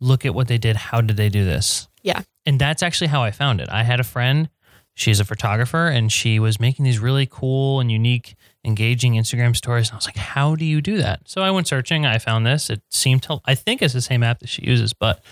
look 0.00 0.26
at 0.26 0.34
what 0.34 0.48
they 0.48 0.58
did. 0.58 0.76
How 0.76 1.00
did 1.00 1.16
they 1.16 1.28
do 1.28 1.44
this? 1.44 1.88
Yeah. 2.02 2.22
And 2.44 2.60
that's 2.60 2.82
actually 2.82 3.06
how 3.06 3.22
I 3.22 3.30
found 3.30 3.60
it. 3.60 3.68
I 3.70 3.84
had 3.84 4.00
a 4.00 4.04
friend, 4.04 4.48
she's 4.94 5.20
a 5.20 5.24
photographer, 5.24 5.86
and 5.86 6.10
she 6.12 6.40
was 6.40 6.58
making 6.58 6.84
these 6.84 6.98
really 6.98 7.26
cool 7.26 7.78
and 7.80 7.92
unique, 7.92 8.34
engaging 8.66 9.14
Instagram 9.14 9.56
stories. 9.56 9.88
And 9.88 9.94
I 9.94 9.96
was 9.96 10.06
like, 10.06 10.16
how 10.16 10.56
do 10.56 10.64
you 10.64 10.82
do 10.82 10.98
that? 10.98 11.20
So 11.26 11.42
I 11.42 11.50
went 11.50 11.68
searching. 11.68 12.04
I 12.04 12.18
found 12.18 12.44
this. 12.44 12.68
It 12.68 12.82
seemed 12.90 13.22
to, 13.24 13.38
I 13.44 13.54
think 13.54 13.80
it's 13.80 13.94
the 13.94 14.02
same 14.02 14.22
app 14.22 14.40
that 14.40 14.48
she 14.48 14.64
uses, 14.64 14.92
but 14.92 15.22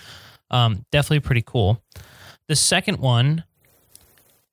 um, 0.49 0.85
definitely 0.91 1.19
pretty 1.19 1.43
cool. 1.45 1.81
The 2.47 2.55
second 2.55 2.99
one 2.99 3.43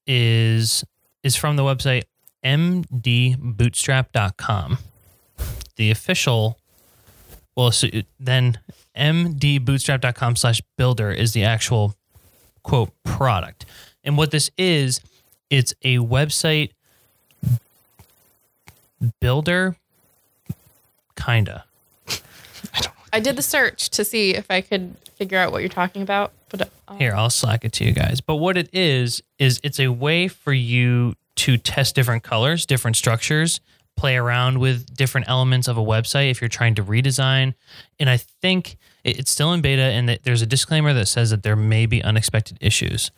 is 0.06 0.84
is 1.22 1.36
from 1.36 1.56
the 1.56 1.62
website 1.62 2.02
mdbootstrap.com. 2.44 4.78
The 5.76 5.90
official, 5.90 6.58
well, 7.56 7.70
so 7.70 7.88
then 8.18 8.58
mdbootstrap.com 8.96 10.36
slash 10.36 10.60
builder 10.76 11.12
is 11.12 11.32
the 11.32 11.44
actual 11.44 11.94
quote 12.64 12.90
product. 13.04 13.64
And 14.02 14.18
what 14.18 14.32
this 14.32 14.50
is, 14.58 15.00
it's 15.50 15.72
a 15.82 15.98
website 15.98 16.70
builder, 19.21 19.76
kinda. 21.16 21.64
I 23.12 23.21
did 23.21 23.37
the 23.37 23.42
search 23.42 23.90
to 23.90 24.04
see 24.04 24.35
if 24.35 24.50
I 24.50 24.61
could 24.62 24.97
figure 25.16 25.38
out 25.38 25.52
what 25.52 25.59
you're 25.61 25.68
talking 25.68 26.00
about, 26.02 26.32
but 26.50 26.71
uh, 26.88 26.94
Here, 26.97 27.14
I'll 27.14 27.28
slack 27.30 27.64
it 27.64 27.73
to 27.75 27.85
you 27.85 27.92
guys. 27.92 28.21
But 28.21 28.37
what 28.37 28.56
it 28.56 28.71
is, 28.73 29.23
is 29.38 29.61
it's 29.62 29.78
a 29.78 29.88
way 29.88 30.28
for 30.28 30.52
you 30.52 31.14
to 31.37 31.59
test 31.59 31.94
different 31.94 32.23
colors, 32.23 32.64
different 32.64 32.97
structures, 32.97 33.61
play 33.97 34.16
around 34.16 34.59
with 34.59 34.97
different 34.97 35.28
elements 35.28 35.68
of 35.68 35.76
a 35.76 35.82
website 35.82 36.30
if 36.30 36.40
you're 36.40 36.49
trying 36.49 36.75
to 36.76 36.82
redesign. 36.82 37.52
And 38.00 38.09
I 38.09 38.16
think 38.16 38.76
it- 39.04 39.18
it's 39.18 39.30
still 39.30 39.52
in 39.52 39.61
beta, 39.61 39.82
and 39.82 40.09
that 40.09 40.23
there's 40.25 40.40
a 40.42 40.47
disclaimer 40.47 40.94
that 40.94 41.06
says 41.06 41.28
that 41.30 41.42
there 41.42 41.56
may 41.56 41.85
be 41.87 42.02
unexpected 42.02 42.56
issues. 42.61 43.11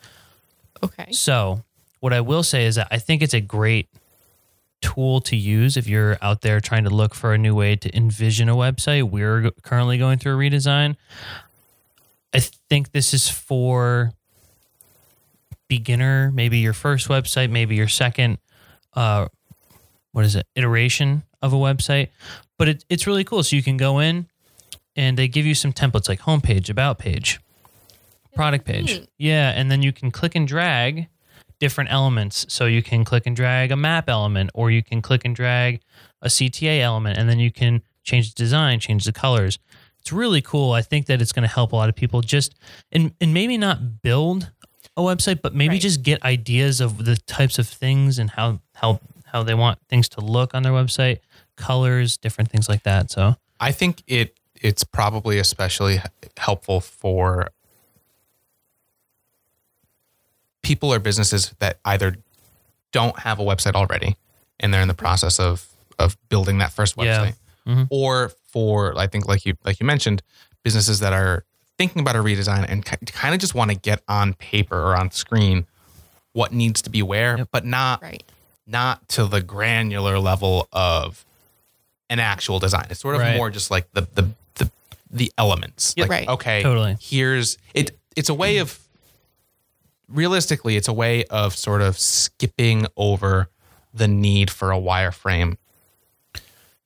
okay. 0.83 1.11
So, 1.11 1.63
what 2.01 2.11
I 2.11 2.19
will 2.21 2.43
say 2.43 2.65
is 2.65 2.75
that 2.75 2.89
I 2.91 2.99
think 2.99 3.21
it's 3.21 3.33
a 3.33 3.39
great 3.41 3.87
tool 4.85 5.19
to 5.21 5.35
use 5.35 5.77
if 5.77 5.87
you're 5.87 6.17
out 6.21 6.41
there 6.41 6.59
trying 6.59 6.83
to 6.83 6.91
look 6.91 7.15
for 7.15 7.33
a 7.33 7.37
new 7.37 7.55
way 7.55 7.75
to 7.75 7.97
envision 7.97 8.49
a 8.49 8.55
website. 8.55 9.09
We're 9.09 9.49
currently 9.63 9.97
going 9.97 10.19
through 10.19 10.35
a 10.35 10.37
redesign. 10.37 10.95
I 12.33 12.39
think 12.69 12.91
this 12.91 13.13
is 13.13 13.27
for 13.27 14.11
beginner, 15.67 16.31
maybe 16.31 16.59
your 16.59 16.73
first 16.73 17.07
website, 17.07 17.49
maybe 17.49 17.75
your 17.75 17.87
second 17.87 18.37
uh 18.93 19.27
what 20.11 20.23
is 20.23 20.35
it? 20.35 20.45
iteration 20.55 21.23
of 21.41 21.51
a 21.51 21.57
website. 21.57 22.09
But 22.57 22.69
it, 22.69 22.85
it's 22.87 23.07
really 23.07 23.23
cool. 23.23 23.43
So 23.43 23.55
you 23.55 23.63
can 23.63 23.75
go 23.75 23.99
in 23.99 24.27
and 24.95 25.17
they 25.17 25.27
give 25.27 25.45
you 25.45 25.55
some 25.55 25.73
templates 25.73 26.07
like 26.07 26.21
homepage, 26.21 26.69
about 26.69 26.99
page, 26.99 27.39
product 28.33 28.65
page. 28.65 29.01
Yeah, 29.17 29.49
and 29.49 29.69
then 29.69 29.81
you 29.81 29.91
can 29.91 30.11
click 30.11 30.35
and 30.35 30.47
drag 30.47 31.07
different 31.65 31.91
elements. 31.91 32.45
So 32.47 32.67
you 32.67 32.83
can 32.83 33.03
click 33.03 33.25
and 33.25 33.35
drag 33.35 33.71
a 33.71 33.75
map 33.75 34.07
element, 34.07 34.51
or 34.53 34.69
you 34.69 34.83
can 34.83 35.01
click 35.01 35.25
and 35.25 35.35
drag 35.35 35.81
a 36.21 36.27
CTA 36.27 36.79
element, 36.81 37.17
and 37.17 37.27
then 37.27 37.39
you 37.39 37.51
can 37.51 37.81
change 38.03 38.25
the 38.31 38.35
design, 38.35 38.79
change 38.79 39.03
the 39.05 39.11
colors. 39.11 39.57
It's 39.99 40.11
really 40.11 40.41
cool. 40.41 40.73
I 40.73 40.83
think 40.83 41.07
that 41.07 41.21
it's 41.23 41.31
going 41.31 41.47
to 41.49 41.53
help 41.59 41.71
a 41.71 41.75
lot 41.75 41.89
of 41.89 41.95
people 41.95 42.21
just 42.21 42.53
and 42.91 43.13
and 43.19 43.33
maybe 43.33 43.57
not 43.57 43.77
build 44.03 44.51
a 44.95 45.01
website, 45.01 45.41
but 45.41 45.55
maybe 45.55 45.75
Right. 45.75 45.81
just 45.81 46.03
get 46.03 46.21
ideas 46.23 46.79
of 46.81 46.91
the 47.05 47.15
types 47.37 47.57
of 47.57 47.67
things 47.67 48.19
and 48.19 48.29
how 48.37 48.59
how 48.75 48.99
how 49.33 49.41
they 49.43 49.55
want 49.55 49.79
things 49.89 50.07
to 50.09 50.21
look 50.21 50.53
on 50.53 50.61
their 50.61 50.71
website, 50.81 51.17
colors, 51.57 52.15
different 52.17 52.51
things 52.51 52.69
like 52.69 52.83
that. 52.83 53.09
So 53.09 53.21
I 53.59 53.71
think 53.71 54.03
it 54.05 54.37
it's 54.61 54.83
probably 54.83 55.39
especially 55.39 55.99
helpful 56.37 56.79
for 56.79 57.49
people 60.65 60.91
or 60.91 60.97
businesses 60.99 61.53
that 61.59 61.77
either 61.85 62.17
don't 62.91 63.17
have 63.19 63.39
a 63.39 63.43
website 63.43 63.75
already 63.75 64.17
and 64.59 64.73
they're 64.73 64.81
in 64.81 64.87
the 64.87 64.93
process 65.05 65.39
of 65.39 65.67
of 65.99 66.17
building 66.29 66.57
that 66.57 66.71
first 66.73 66.95
Yeah. 66.97 67.03
website 67.05 67.35
Mhm. 67.67 67.87
or 67.91 68.31
for 68.51 68.97
I 68.97 69.07
think 69.07 69.27
like 69.27 69.45
you 69.45 69.53
like 69.63 69.79
you 69.79 69.85
mentioned 69.85 70.21
businesses 70.63 70.99
that 71.01 71.13
are 71.13 71.43
thinking 71.77 72.01
about 72.01 72.15
a 72.15 72.19
redesign 72.19 72.65
and 72.67 72.83
kind 72.85 73.33
of 73.35 73.39
just 73.39 73.53
want 73.53 73.69
to 73.71 73.77
get 73.77 74.01
on 74.07 74.33
paper 74.33 74.77
or 74.81 74.95
on 74.97 75.11
screen 75.11 75.65
what 76.33 76.51
needs 76.51 76.81
to 76.81 76.89
be 76.89 77.01
where 77.03 77.37
Yep. 77.37 77.49
but 77.51 77.63
not 77.65 78.01
Right. 78.01 78.23
not 78.65 79.07
to 79.09 79.25
the 79.25 79.41
granular 79.41 80.17
level 80.19 80.67
of 80.73 81.23
an 82.09 82.19
actual 82.19 82.59
design. 82.59 82.87
It's 82.89 82.99
sort 83.01 83.15
of 83.15 83.21
Right. 83.21 83.37
more 83.37 83.49
just 83.51 83.69
like 83.71 83.85
the 83.93 84.01
the 84.15 84.29
the, 84.55 84.71
the 85.11 85.31
elements. 85.37 85.93
Yep. 85.97 86.09
Like 86.09 86.19
Right. 86.19 86.27
okay, 86.35 86.63
Totally. 86.63 86.97
Here's 86.99 87.57
it. 87.73 87.97
It's 88.15 88.29
a 88.29 88.33
way 88.33 88.57
of 88.57 88.79
realistically, 90.07 90.75
it's 90.75 90.87
a 90.87 90.93
way 90.93 91.25
of 91.25 91.55
sort 91.55 91.81
of 91.81 91.97
skipping 91.97 92.87
over 92.95 93.49
the 93.93 94.07
need 94.07 94.49
for 94.49 94.71
a 94.71 94.77
wireframe 94.77 95.57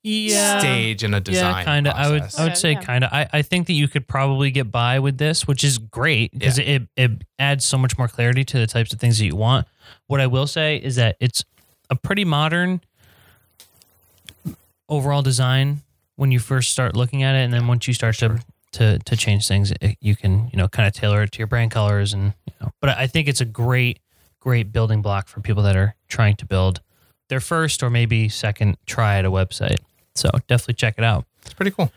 yeah, 0.02 0.60
stage 0.60 1.04
in 1.04 1.14
a 1.14 1.20
design. 1.20 1.56
Yeah, 1.58 1.64
kind 1.64 1.88
of. 1.88 1.94
I 1.94 2.10
would. 2.10 2.24
I 2.38 2.44
would 2.46 2.58
say 2.58 2.72
Yeah. 2.74 2.82
kind 2.82 3.04
of. 3.04 3.12
I, 3.12 3.28
I 3.34 3.42
think 3.42 3.68
that 3.68 3.74
you 3.74 3.88
could 3.88 4.08
probably 4.08 4.50
get 4.52 4.72
by 4.72 5.00
with 5.00 5.18
this, 5.18 5.46
which 5.48 5.64
is 5.64 5.78
great 5.78 6.32
because 6.32 6.58
it, 6.58 6.84
it 6.96 7.12
adds 7.38 7.66
so 7.66 7.78
much 7.78 7.98
more 7.98 8.08
clarity 8.08 8.46
to 8.46 8.58
the 8.60 8.68
types 8.68 8.94
of 8.94 9.00
things 9.00 9.20
that 9.20 9.26
you 9.26 9.36
want. 9.36 9.68
What 10.08 10.22
I 10.22 10.28
will 10.28 10.48
say 10.48 10.78
is 10.78 10.96
that 10.96 11.18
it's 11.20 11.44
a 11.90 11.96
pretty 11.96 12.24
modern 12.24 12.82
overall 14.88 15.22
design 15.22 15.82
when 16.16 16.32
you 16.32 16.40
first 16.40 16.72
start 16.72 16.96
looking 16.96 17.24
at 17.24 17.36
it, 17.36 17.40
and 17.40 17.54
then 17.54 17.68
once 17.68 17.88
you 17.88 17.94
start 17.94 18.16
to 18.20 18.40
to 18.74 19.00
to 19.00 19.16
change 19.16 19.48
things, 19.48 19.72
it, 19.82 19.98
you 20.00 20.16
can 20.16 20.50
you 20.52 20.58
know 20.58 20.68
kind 20.68 20.88
of 20.88 20.94
tailor 20.94 21.24
it 21.24 21.32
to 21.34 21.38
your 21.40 21.48
brand 21.48 21.72
colors 21.72 22.14
and 22.14 22.34
you 22.46 22.54
know. 22.62 22.72
But 22.82 22.92
I 22.92 23.08
think 23.08 23.28
it's 23.28 23.42
a 23.42 23.46
great 23.46 24.00
great 24.40 24.72
building 24.72 25.02
block 25.02 25.28
for 25.28 25.42
people 25.42 25.64
that 25.64 25.76
are 25.76 25.96
trying 26.08 26.36
to 26.38 26.46
build 26.46 26.82
their 27.30 27.40
first 27.40 27.84
or 27.84 27.90
maybe 27.90 28.30
second 28.30 28.78
try 28.86 29.18
at 29.18 29.26
a 29.26 29.32
website. 29.32 29.78
So 30.16 30.30
definitely 30.48 30.76
check 30.76 30.96
it 30.98 31.04
out. 31.04 31.26
It's 31.44 31.54
pretty 31.54 31.72
cool. 31.72 31.92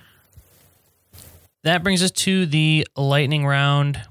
That 1.65 1.83
brings 1.83 2.03
us 2.03 2.11
to 2.11 2.47
the 2.47 2.87
lightning 2.97 3.47
round. 3.47 4.03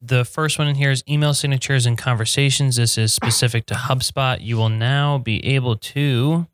The 0.00 0.24
first 0.24 0.58
one 0.58 0.68
in 0.68 0.74
here 0.74 0.90
is 0.90 1.02
email 1.08 1.32
signatures 1.32 1.86
and 1.86 1.96
conversations. 1.96 2.76
This 2.76 2.98
is 2.98 3.14
specific 3.14 3.66
to 3.66 3.74
HubSpot. 3.74 4.38
You 4.40 4.56
will 4.56 4.68
now 4.68 5.18
be 5.18 5.44
able 5.44 5.76
to 5.76 6.46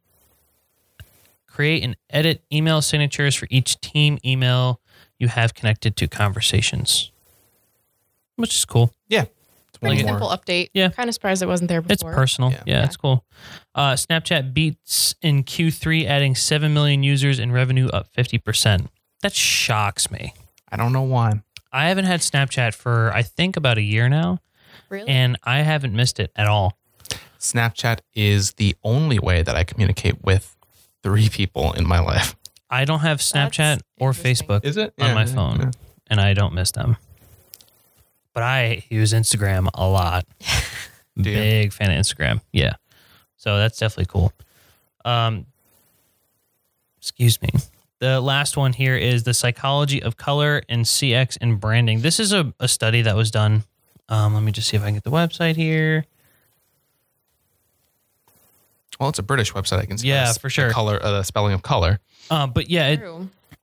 create 1.47 1.83
and 1.83 1.97
edit 2.11 2.45
email 2.53 2.81
signatures 2.81 3.35
for 3.35 3.49
each 3.51 3.81
team 3.81 4.19
email 4.25 4.81
you 5.19 5.29
have 5.29 5.55
connected 5.55 5.97
to 5.97 6.09
conversations, 6.09 7.11
which 8.37 8.55
is 8.55 8.65
cool. 8.65 8.95
Yeah. 9.09 9.25
It's 9.69 9.81
one 9.81 9.91
Pretty 9.91 10.03
more. 10.05 10.13
simple 10.13 10.29
update. 10.29 10.71
Yeah. 10.75 10.89
Kind 10.91 11.09
of 11.09 11.15
surprised 11.15 11.43
it 11.43 11.47
wasn't 11.47 11.69
there 11.69 11.83
before. 11.83 11.93
It's 12.11 12.17
personal. 12.17 12.51
Yeah, 12.53 12.63
Yeah. 12.67 12.85
it's 12.85 12.97
cool. 12.97 13.25
Uh, 13.75 13.93
Snapchat 13.95 14.55
beats 14.55 15.15
in 15.23 15.45
Q3, 15.45 16.07
adding 16.07 16.35
7 16.35 16.73
million 16.73 17.03
users 17.03 17.39
and 17.39 17.53
revenue 17.53 17.89
up 17.89 18.09
50%. 18.17 18.89
That 19.23 19.35
shocks 19.35 20.11
me. 20.11 20.33
I 20.71 20.77
don't 20.77 20.93
know 20.93 21.03
why. 21.03 21.43
I 21.73 21.89
haven't 21.89 22.07
had 22.07 22.21
Snapchat 22.21 22.75
for, 22.75 23.13
I 23.15 23.23
think, 23.23 23.57
about 23.57 23.77
a 23.77 23.83
year 23.83 24.09
now, 24.09 24.39
Really? 24.89 25.09
and 25.09 25.37
I 25.45 25.59
haven't 25.59 25.95
missed 25.95 26.19
it 26.21 26.31
at 26.37 26.47
all. 26.47 26.79
Snapchat 27.39 28.01
is 28.15 28.53
the 28.55 28.75
only 28.83 29.19
way 29.19 29.43
that 29.43 29.55
I 29.55 29.65
communicate 29.65 30.23
with 30.25 30.57
three 31.03 31.29
people 31.29 31.73
in 31.75 31.87
my 31.87 32.01
life. 32.01 32.35
I 32.71 32.85
don't 32.85 33.01
have 33.01 33.19
Snapchat 33.19 33.57
That's 33.57 33.83
or 33.99 34.11
interesting. 34.11 34.47
Facebook 34.47 34.65
Is 34.65 34.77
it 34.77 34.93
on 35.01 35.15
my 35.15 35.27
phone, 35.27 35.73
and 36.09 36.21
I 36.21 36.35
don't 36.35 36.55
miss 36.55 36.71
them. 36.73 36.97
But 38.35 38.43
I 38.43 38.85
use 38.89 39.13
Instagram 39.13 39.69
a 39.75 39.89
lot. 39.89 40.27
Do 41.21 41.31
you? 41.31 41.37
Big 41.37 41.73
fan 41.73 41.91
of 41.91 41.99
Instagram. 41.99 42.41
Yeah. 42.53 42.75
So 43.37 43.57
that's 43.59 43.79
definitely 43.79 44.07
cool. 44.07 44.33
Um, 45.05 45.47
excuse 46.99 47.41
me. 47.43 47.49
The 48.01 48.21
last 48.21 48.57
one 48.57 48.73
here 48.73 48.97
is 48.97 49.25
the 49.25 49.35
psychology 49.35 50.01
of 50.03 50.17
color 50.17 50.63
and 50.69 50.85
CX 50.85 51.39
and 51.41 51.59
branding. 51.61 52.01
This 52.01 52.21
is 52.21 52.33
a, 52.33 52.53
a 52.61 52.69
study 52.69 53.03
that 53.03 53.17
was 53.17 53.33
done. 53.33 53.65
Um, 54.09 54.35
let 54.35 54.43
me 54.43 54.53
just 54.53 54.69
see 54.69 54.77
if 54.77 54.83
I 54.83 54.87
can 54.87 54.95
get 54.95 55.05
the 55.05 55.11
website 55.11 55.57
here. 55.57 56.05
Well, 58.99 59.09
it's 59.09 59.19
a 59.19 59.23
British 59.23 59.53
website. 59.53 59.79
I 59.79 59.85
can 59.87 59.99
see. 59.99 60.09
Yeah, 60.09 60.33
the 60.33 60.39
for 60.41 60.51
sure. 60.51 60.69
The 60.69 60.75
color, 60.75 60.99
uh, 61.03 61.11
the 61.13 61.23
spelling 61.23 61.53
of 61.55 61.63
color. 61.63 62.01
Uh, 62.31 62.47
but 62.47 62.69
yeah, 62.69 62.89
it, 62.89 63.01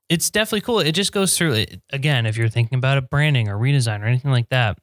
it's 0.08 0.30
definitely 0.30 0.62
cool. 0.62 0.80
It 0.80 0.92
just 0.92 1.12
goes 1.12 1.36
through 1.36 1.52
it 1.54 1.80
again. 1.90 2.26
If 2.26 2.36
you're 2.36 2.48
thinking 2.48 2.78
about 2.78 2.98
a 2.98 3.02
branding 3.02 3.48
or 3.48 3.56
redesign 3.56 4.00
or 4.02 4.06
anything 4.06 4.30
like 4.30 4.48
that, 4.48 4.78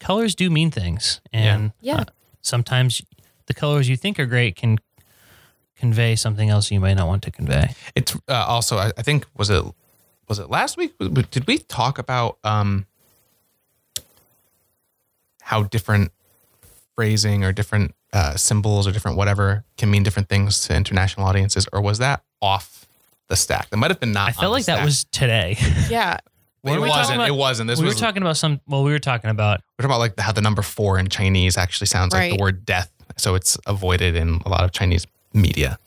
colors 0.00 0.34
do 0.34 0.50
mean 0.50 0.70
things, 0.70 1.20
and 1.32 1.72
Yeah. 1.80 2.00
uh, 2.00 2.04
sometimes 2.42 3.02
the 3.46 3.54
colors 3.54 3.88
you 3.88 3.96
think 3.96 4.18
are 4.18 4.26
great 4.26 4.56
can 4.56 4.78
convey 5.76 6.14
something 6.16 6.50
else 6.50 6.70
you 6.70 6.78
might 6.80 6.94
not 6.94 7.06
want 7.06 7.22
to 7.22 7.30
convey. 7.30 7.74
It's 7.94 8.14
uh, 8.28 8.32
also. 8.46 8.76
I, 8.76 8.92
I 8.98 9.02
think 9.02 9.26
was 9.36 9.50
it 9.50 9.64
was 10.28 10.38
it 10.38 10.50
last 10.50 10.76
week? 10.76 10.94
Did 10.98 11.46
we 11.46 11.58
talk 11.58 11.98
about 11.98 12.38
um 12.44 12.86
how 15.42 15.62
different 15.64 16.12
phrasing 16.94 17.44
or 17.44 17.52
different 17.52 17.94
uh, 18.12 18.34
symbols 18.36 18.86
or 18.86 18.92
different 18.92 19.16
whatever 19.16 19.64
can 19.76 19.90
mean 19.90 20.02
different 20.02 20.28
things 20.28 20.66
to 20.66 20.74
international 20.76 21.26
audiences, 21.26 21.66
or 21.72 21.80
was 21.80 21.98
that 21.98 22.22
off 22.42 22.86
the 23.28 23.36
stack? 23.36 23.70
That 23.70 23.76
might 23.76 23.90
have 23.90 24.00
been 24.00 24.12
not. 24.12 24.22
I 24.22 24.26
on 24.28 24.32
felt 24.34 24.42
the 24.42 24.48
like 24.50 24.64
that 24.66 24.74
stack. 24.76 24.84
was 24.84 25.04
today. 25.04 25.56
Yeah. 25.88 26.18
What 26.62 26.74
It 26.74 26.80
we 26.82 26.88
wasn't. 26.90 27.16
about? 27.16 27.28
It 27.28 27.32
wasn't. 27.34 27.68
This 27.68 27.78
we 27.80 27.86
was 27.86 27.94
were 27.94 28.00
talking 28.00 28.22
about 28.22 28.36
some. 28.36 28.60
Well, 28.66 28.84
we 28.84 28.90
were 28.92 28.98
talking 28.98 29.30
about. 29.30 29.60
We're 29.78 29.84
talking 29.84 29.90
about 29.94 29.98
like 30.00 30.18
how 30.20 30.32
the 30.32 30.42
number 30.42 30.60
four 30.60 30.98
in 30.98 31.08
Chinese 31.08 31.56
actually 31.56 31.86
sounds 31.86 32.12
like 32.12 32.32
the 32.32 32.38
word 32.42 32.66
death, 32.66 32.90
so 33.16 33.34
it's 33.34 33.56
avoided 33.66 34.14
in 34.14 34.42
a 34.44 34.48
lot 34.50 34.64
of 34.64 34.70
Chinese 34.72 35.06
media. 35.32 35.78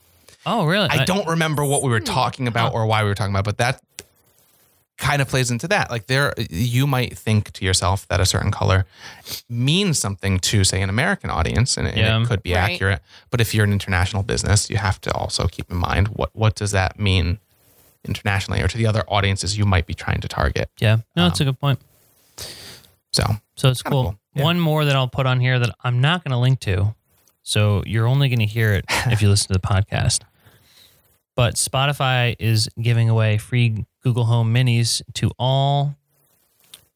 Oh, 0.47 0.65
really? 0.65 0.89
I 0.89 1.05
don't 1.05 1.27
remember 1.27 1.63
what 1.63 1.83
we 1.83 1.89
were 1.89 1.99
talking 1.99 2.47
about 2.47 2.73
or 2.73 2.85
why 2.87 3.03
we 3.03 3.09
were 3.09 3.13
talking 3.15 3.33
about, 3.35 3.45
but 3.45 3.59
that 3.59 3.81
kind 4.97 5.21
of 5.21 5.27
plays 5.27 5.49
into 5.51 5.67
that. 5.67 5.89
Like 5.89 6.07
there, 6.07 6.33
you 6.49 6.85
might 6.87 7.17
think 7.17 7.51
to 7.53 7.65
yourself 7.65 8.07
that 8.09 8.19
a 8.19 8.25
certain 8.25 8.51
color 8.51 8.85
means 9.49 9.97
something 9.99 10.39
to, 10.39 10.63
say, 10.63 10.81
an 10.81 10.89
American 10.89 11.29
audience, 11.29 11.77
and, 11.77 11.87
and 11.87 11.97
Yeah. 11.97 12.21
it 12.21 12.27
could 12.27 12.43
be 12.43 12.53
Right. 12.53 12.73
accurate. 12.73 13.01
But 13.31 13.41
if 13.41 13.53
you're 13.53 13.65
an 13.65 13.73
international 13.73 14.23
business, 14.23 14.69
you 14.69 14.77
have 14.77 15.01
to 15.01 15.11
also 15.13 15.47
keep 15.47 15.69
in 15.71 15.77
mind 15.77 16.09
what 16.09 16.29
what 16.35 16.55
does 16.55 16.71
that 16.71 16.99
mean 16.99 17.39
internationally 18.05 18.61
or 18.61 18.67
to 18.67 18.77
the 18.77 18.85
other 18.85 19.03
audiences 19.07 19.57
you 19.57 19.65
might 19.65 19.85
be 19.87 19.93
trying 19.93 20.19
to 20.21 20.27
target. 20.27 20.69
Yeah. 20.79 20.97
No, 21.15 21.27
that's 21.27 21.39
um, 21.41 21.47
a 21.47 21.51
good 21.51 21.59
point. 21.59 21.79
So 23.11 23.23
So 23.55 23.69
it's 23.69 23.81
cool. 23.81 24.03
cool. 24.03 24.19
Yeah. 24.35 24.43
One 24.43 24.59
more 24.59 24.83
that 24.85 24.95
I'll 24.95 25.07
put 25.07 25.25
on 25.25 25.39
here 25.39 25.59
that 25.59 25.73
I'm 25.83 26.01
not 26.01 26.23
going 26.23 26.31
to 26.31 26.37
link 26.37 26.59
to. 26.61 26.95
So 27.43 27.83
you're 27.85 28.07
only 28.07 28.29
going 28.29 28.39
to 28.39 28.45
hear 28.45 28.73
it 28.73 28.85
if 29.07 29.21
you 29.21 29.29
listen 29.33 29.47
to 29.47 29.53
the 29.53 29.59
podcast. 29.67 30.21
But 31.35 31.55
Spotify 31.55 32.35
is 32.39 32.69
giving 32.81 33.09
away 33.09 33.37
free 33.37 33.85
Google 34.03 34.25
Home 34.25 34.53
Minis 34.53 35.01
to 35.13 35.31
all 35.39 35.95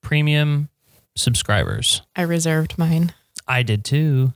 premium 0.01 0.69
subscribers. 1.15 2.01
I 2.15 2.23
reserved 2.23 2.77
mine. 2.77 3.13
I 3.47 3.63
did 3.63 3.83
too. 3.85 4.33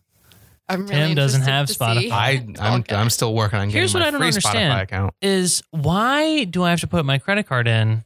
I'm 0.69 0.87
Tim 0.87 1.15
doesn't 1.15 1.41
have. 1.41 1.67
Spotify. 1.67 2.11
I, 2.11 2.45
I'm, 2.59 2.81
good. 2.81 2.93
I'm 2.95 3.09
still 3.09 3.33
working 3.33 3.59
on 3.59 3.67
getting 3.67 3.79
Here's 3.79 3.93
my 3.93 3.99
what 3.99 4.07
I 4.07 4.11
don't 4.11 4.19
free 4.21 4.27
understand. 4.27 4.73
Spotify 4.73 4.83
account. 4.83 5.13
Is 5.21 5.63
why 5.71 6.45
do 6.45 6.63
I 6.63 6.69
have 6.69 6.79
to 6.79 6.87
put 6.87 7.03
my 7.05 7.17
credit 7.17 7.45
card 7.45 7.67
in 7.67 8.05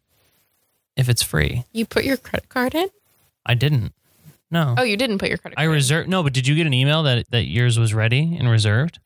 if 0.98 1.08
it's 1.08 1.22
free? 1.22 1.66
You 1.72 1.86
put 1.86 2.06
your 2.06 2.18
credit 2.18 2.50
card 2.50 2.74
in? 2.74 2.90
I 3.46 3.54
didn't. 3.54 3.94
No. 4.50 4.74
Oh, 4.78 4.84
you 4.84 4.98
didn't 4.98 5.20
put 5.20 5.30
your 5.30 5.38
credit 5.38 5.60
I 5.60 5.62
card 5.62 5.68
in. 5.68 5.72
I 5.72 5.76
reserved. 5.76 6.10
No, 6.10 6.24
but 6.24 6.34
did 6.34 6.48
you 6.48 6.56
get 6.56 6.66
an 6.66 6.74
email 6.74 7.04
that 7.04 7.30
that 7.30 7.44
yours 7.46 7.78
was 7.78 7.94
ready 7.94 8.36
and 8.40 8.50
reserved? 8.50 9.00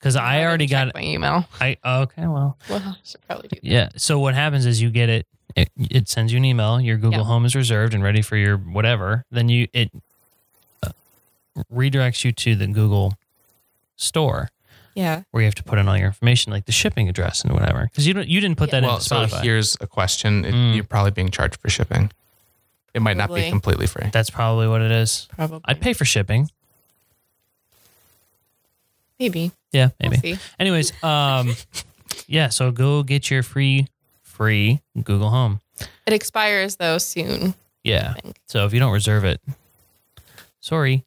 Because 0.00 0.16
I 0.16 0.36
didn't 0.36 0.48
already 0.48 0.66
got 0.66 0.94
my 0.94 1.02
email. 1.02 1.44
I 1.60 1.76
okay, 1.84 2.26
well, 2.26 2.56
Well, 2.70 2.82
I 2.84 2.94
should 3.04 3.20
probably 3.26 3.48
do 3.48 3.56
that. 3.56 3.64
yeah. 3.64 3.88
So 3.96 4.18
what 4.18 4.34
happens 4.34 4.64
is 4.64 4.80
you 4.80 4.88
get 4.90 5.08
it. 5.10 5.26
It, 5.54 5.70
it 5.78 6.08
sends 6.08 6.32
you 6.32 6.38
an 6.38 6.44
email. 6.46 6.80
Your 6.80 6.96
Google 6.96 7.18
Yeah. 7.20 7.24
Home 7.26 7.44
is 7.44 7.54
reserved 7.54 7.92
and 7.92 8.02
ready 8.02 8.22
for 8.22 8.36
your 8.36 8.56
whatever. 8.56 9.24
Then 9.30 9.48
you 9.50 9.68
it 9.74 9.90
uh, 10.82 10.92
redirects 11.72 12.24
you 12.24 12.32
to 12.32 12.54
the 12.56 12.66
Google 12.68 13.14
store 13.96 14.48
Yeah. 14.94 15.24
where 15.32 15.42
you 15.42 15.46
have 15.46 15.54
to 15.56 15.64
put 15.64 15.78
in 15.78 15.88
all 15.88 15.96
your 15.98 16.06
information, 16.06 16.52
like 16.52 16.64
the 16.66 16.72
shipping 16.72 17.08
address 17.08 17.42
and 17.42 17.52
whatever. 17.52 17.84
Because 17.84 18.06
you 18.06 18.14
don't 18.14 18.28
you 18.28 18.40
didn't 18.40 18.56
put 18.56 18.68
Yeah. 18.72 18.80
that 18.80 18.86
Well, 18.86 18.94
into 18.96 19.04
so 19.06 19.16
Spotify. 19.26 19.42
here's 19.42 19.76
a 19.80 19.86
question: 19.86 20.44
It- 20.46 20.54
Mm. 20.54 20.74
You're 20.76 20.84
probably 20.84 21.10
being 21.10 21.30
charged 21.30 21.56
for 21.60 21.68
shipping. 21.68 22.10
It 22.94 23.02
might 23.02 23.16
not 23.16 23.32
be 23.34 23.48
completely 23.50 23.86
free. 23.86 24.08
That's 24.12 24.30
probably 24.30 24.66
what 24.66 24.80
it 24.80 24.90
is. 24.90 25.28
Probably. 25.36 25.60
I'd 25.66 25.80
pay 25.80 25.92
for 25.92 26.04
shipping. 26.04 26.50
Maybe. 29.20 29.52
Yeah, 29.72 29.90
We'll 30.00 30.10
maybe. 30.10 30.34
see. 30.36 30.42
Anyways, 30.58 30.92
um, 31.04 31.54
yeah. 32.26 32.48
So 32.48 32.72
go 32.72 33.02
get 33.04 33.30
your 33.30 33.42
free 33.44 33.86
free 34.22 34.80
Google 34.96 35.30
Home. 35.30 35.60
It 36.06 36.12
expires 36.12 36.76
though 36.76 36.98
soon. 36.98 37.54
Yeah. 37.84 38.14
So 38.48 38.66
if 38.66 38.72
you 38.74 38.80
don't 38.80 38.92
reserve 38.92 39.24
it, 39.24 39.40
sorry. 40.60 41.04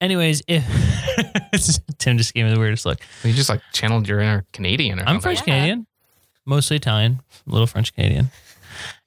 Anyways, 0.00 0.42
if 0.48 0.64
Tim 1.98 2.18
just 2.18 2.34
gave 2.34 2.46
me 2.46 2.52
the 2.54 2.58
weirdest 2.58 2.86
look. 2.86 2.98
You 3.22 3.32
just 3.32 3.48
like 3.48 3.60
channeled 3.72 4.08
your 4.08 4.20
inner 4.20 4.44
Canadian 4.52 4.98
or 4.98 5.02
I'm 5.02 5.06
something. 5.06 5.20
French 5.22 5.44
Canadian, 5.44 5.86
mostly 6.44 6.76
Italian, 6.76 7.20
a 7.46 7.50
little 7.50 7.66
French 7.68 7.94
Canadian. 7.94 8.30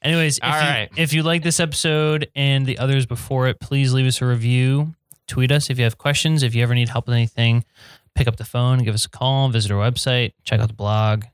Anyways, 0.02 0.38
if, 0.38 0.44
All 0.44 0.52
you, 0.52 0.56
right. 0.70 0.90
if 0.96 1.12
you 1.14 1.24
like 1.24 1.44
this 1.44 1.60
episode 1.60 2.30
and 2.36 2.66
the 2.66 2.78
others 2.78 3.06
before 3.06 3.48
it, 3.48 3.60
please 3.60 3.92
leave 3.92 4.06
us 4.06 4.22
a 4.22 4.26
review. 4.26 4.94
Tweet 5.28 5.52
us 5.52 5.70
if 5.70 5.78
you 5.78 5.84
have 5.84 5.98
questions. 5.98 6.44
If 6.44 6.54
you 6.56 6.64
ever 6.64 6.76
need 6.76 6.90
help 6.90 7.08
with 7.08 7.16
anything, 7.16 7.66
pick 8.14 8.28
up 8.28 8.38
the 8.38 8.46
phone, 8.46 8.80
give 8.80 8.94
us 8.94 9.06
a 9.06 9.10
call, 9.10 9.50
visit 9.50 9.72
our 9.72 9.80
website, 9.80 10.34
check 10.44 10.60
out 10.60 10.68
the 10.68 10.74
blog, 10.74 11.26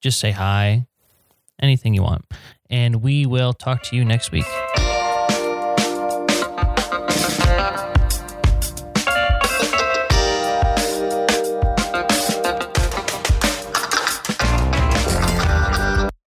just 0.00 0.18
say 0.18 0.30
hi, 0.32 0.86
anything 1.60 1.94
you 1.94 2.02
want. 2.02 2.24
And 2.70 3.02
we 3.02 3.26
will 3.26 3.52
talk 3.52 3.82
to 3.84 3.96
you 3.96 4.04
next 4.04 4.32
week. 4.32 4.46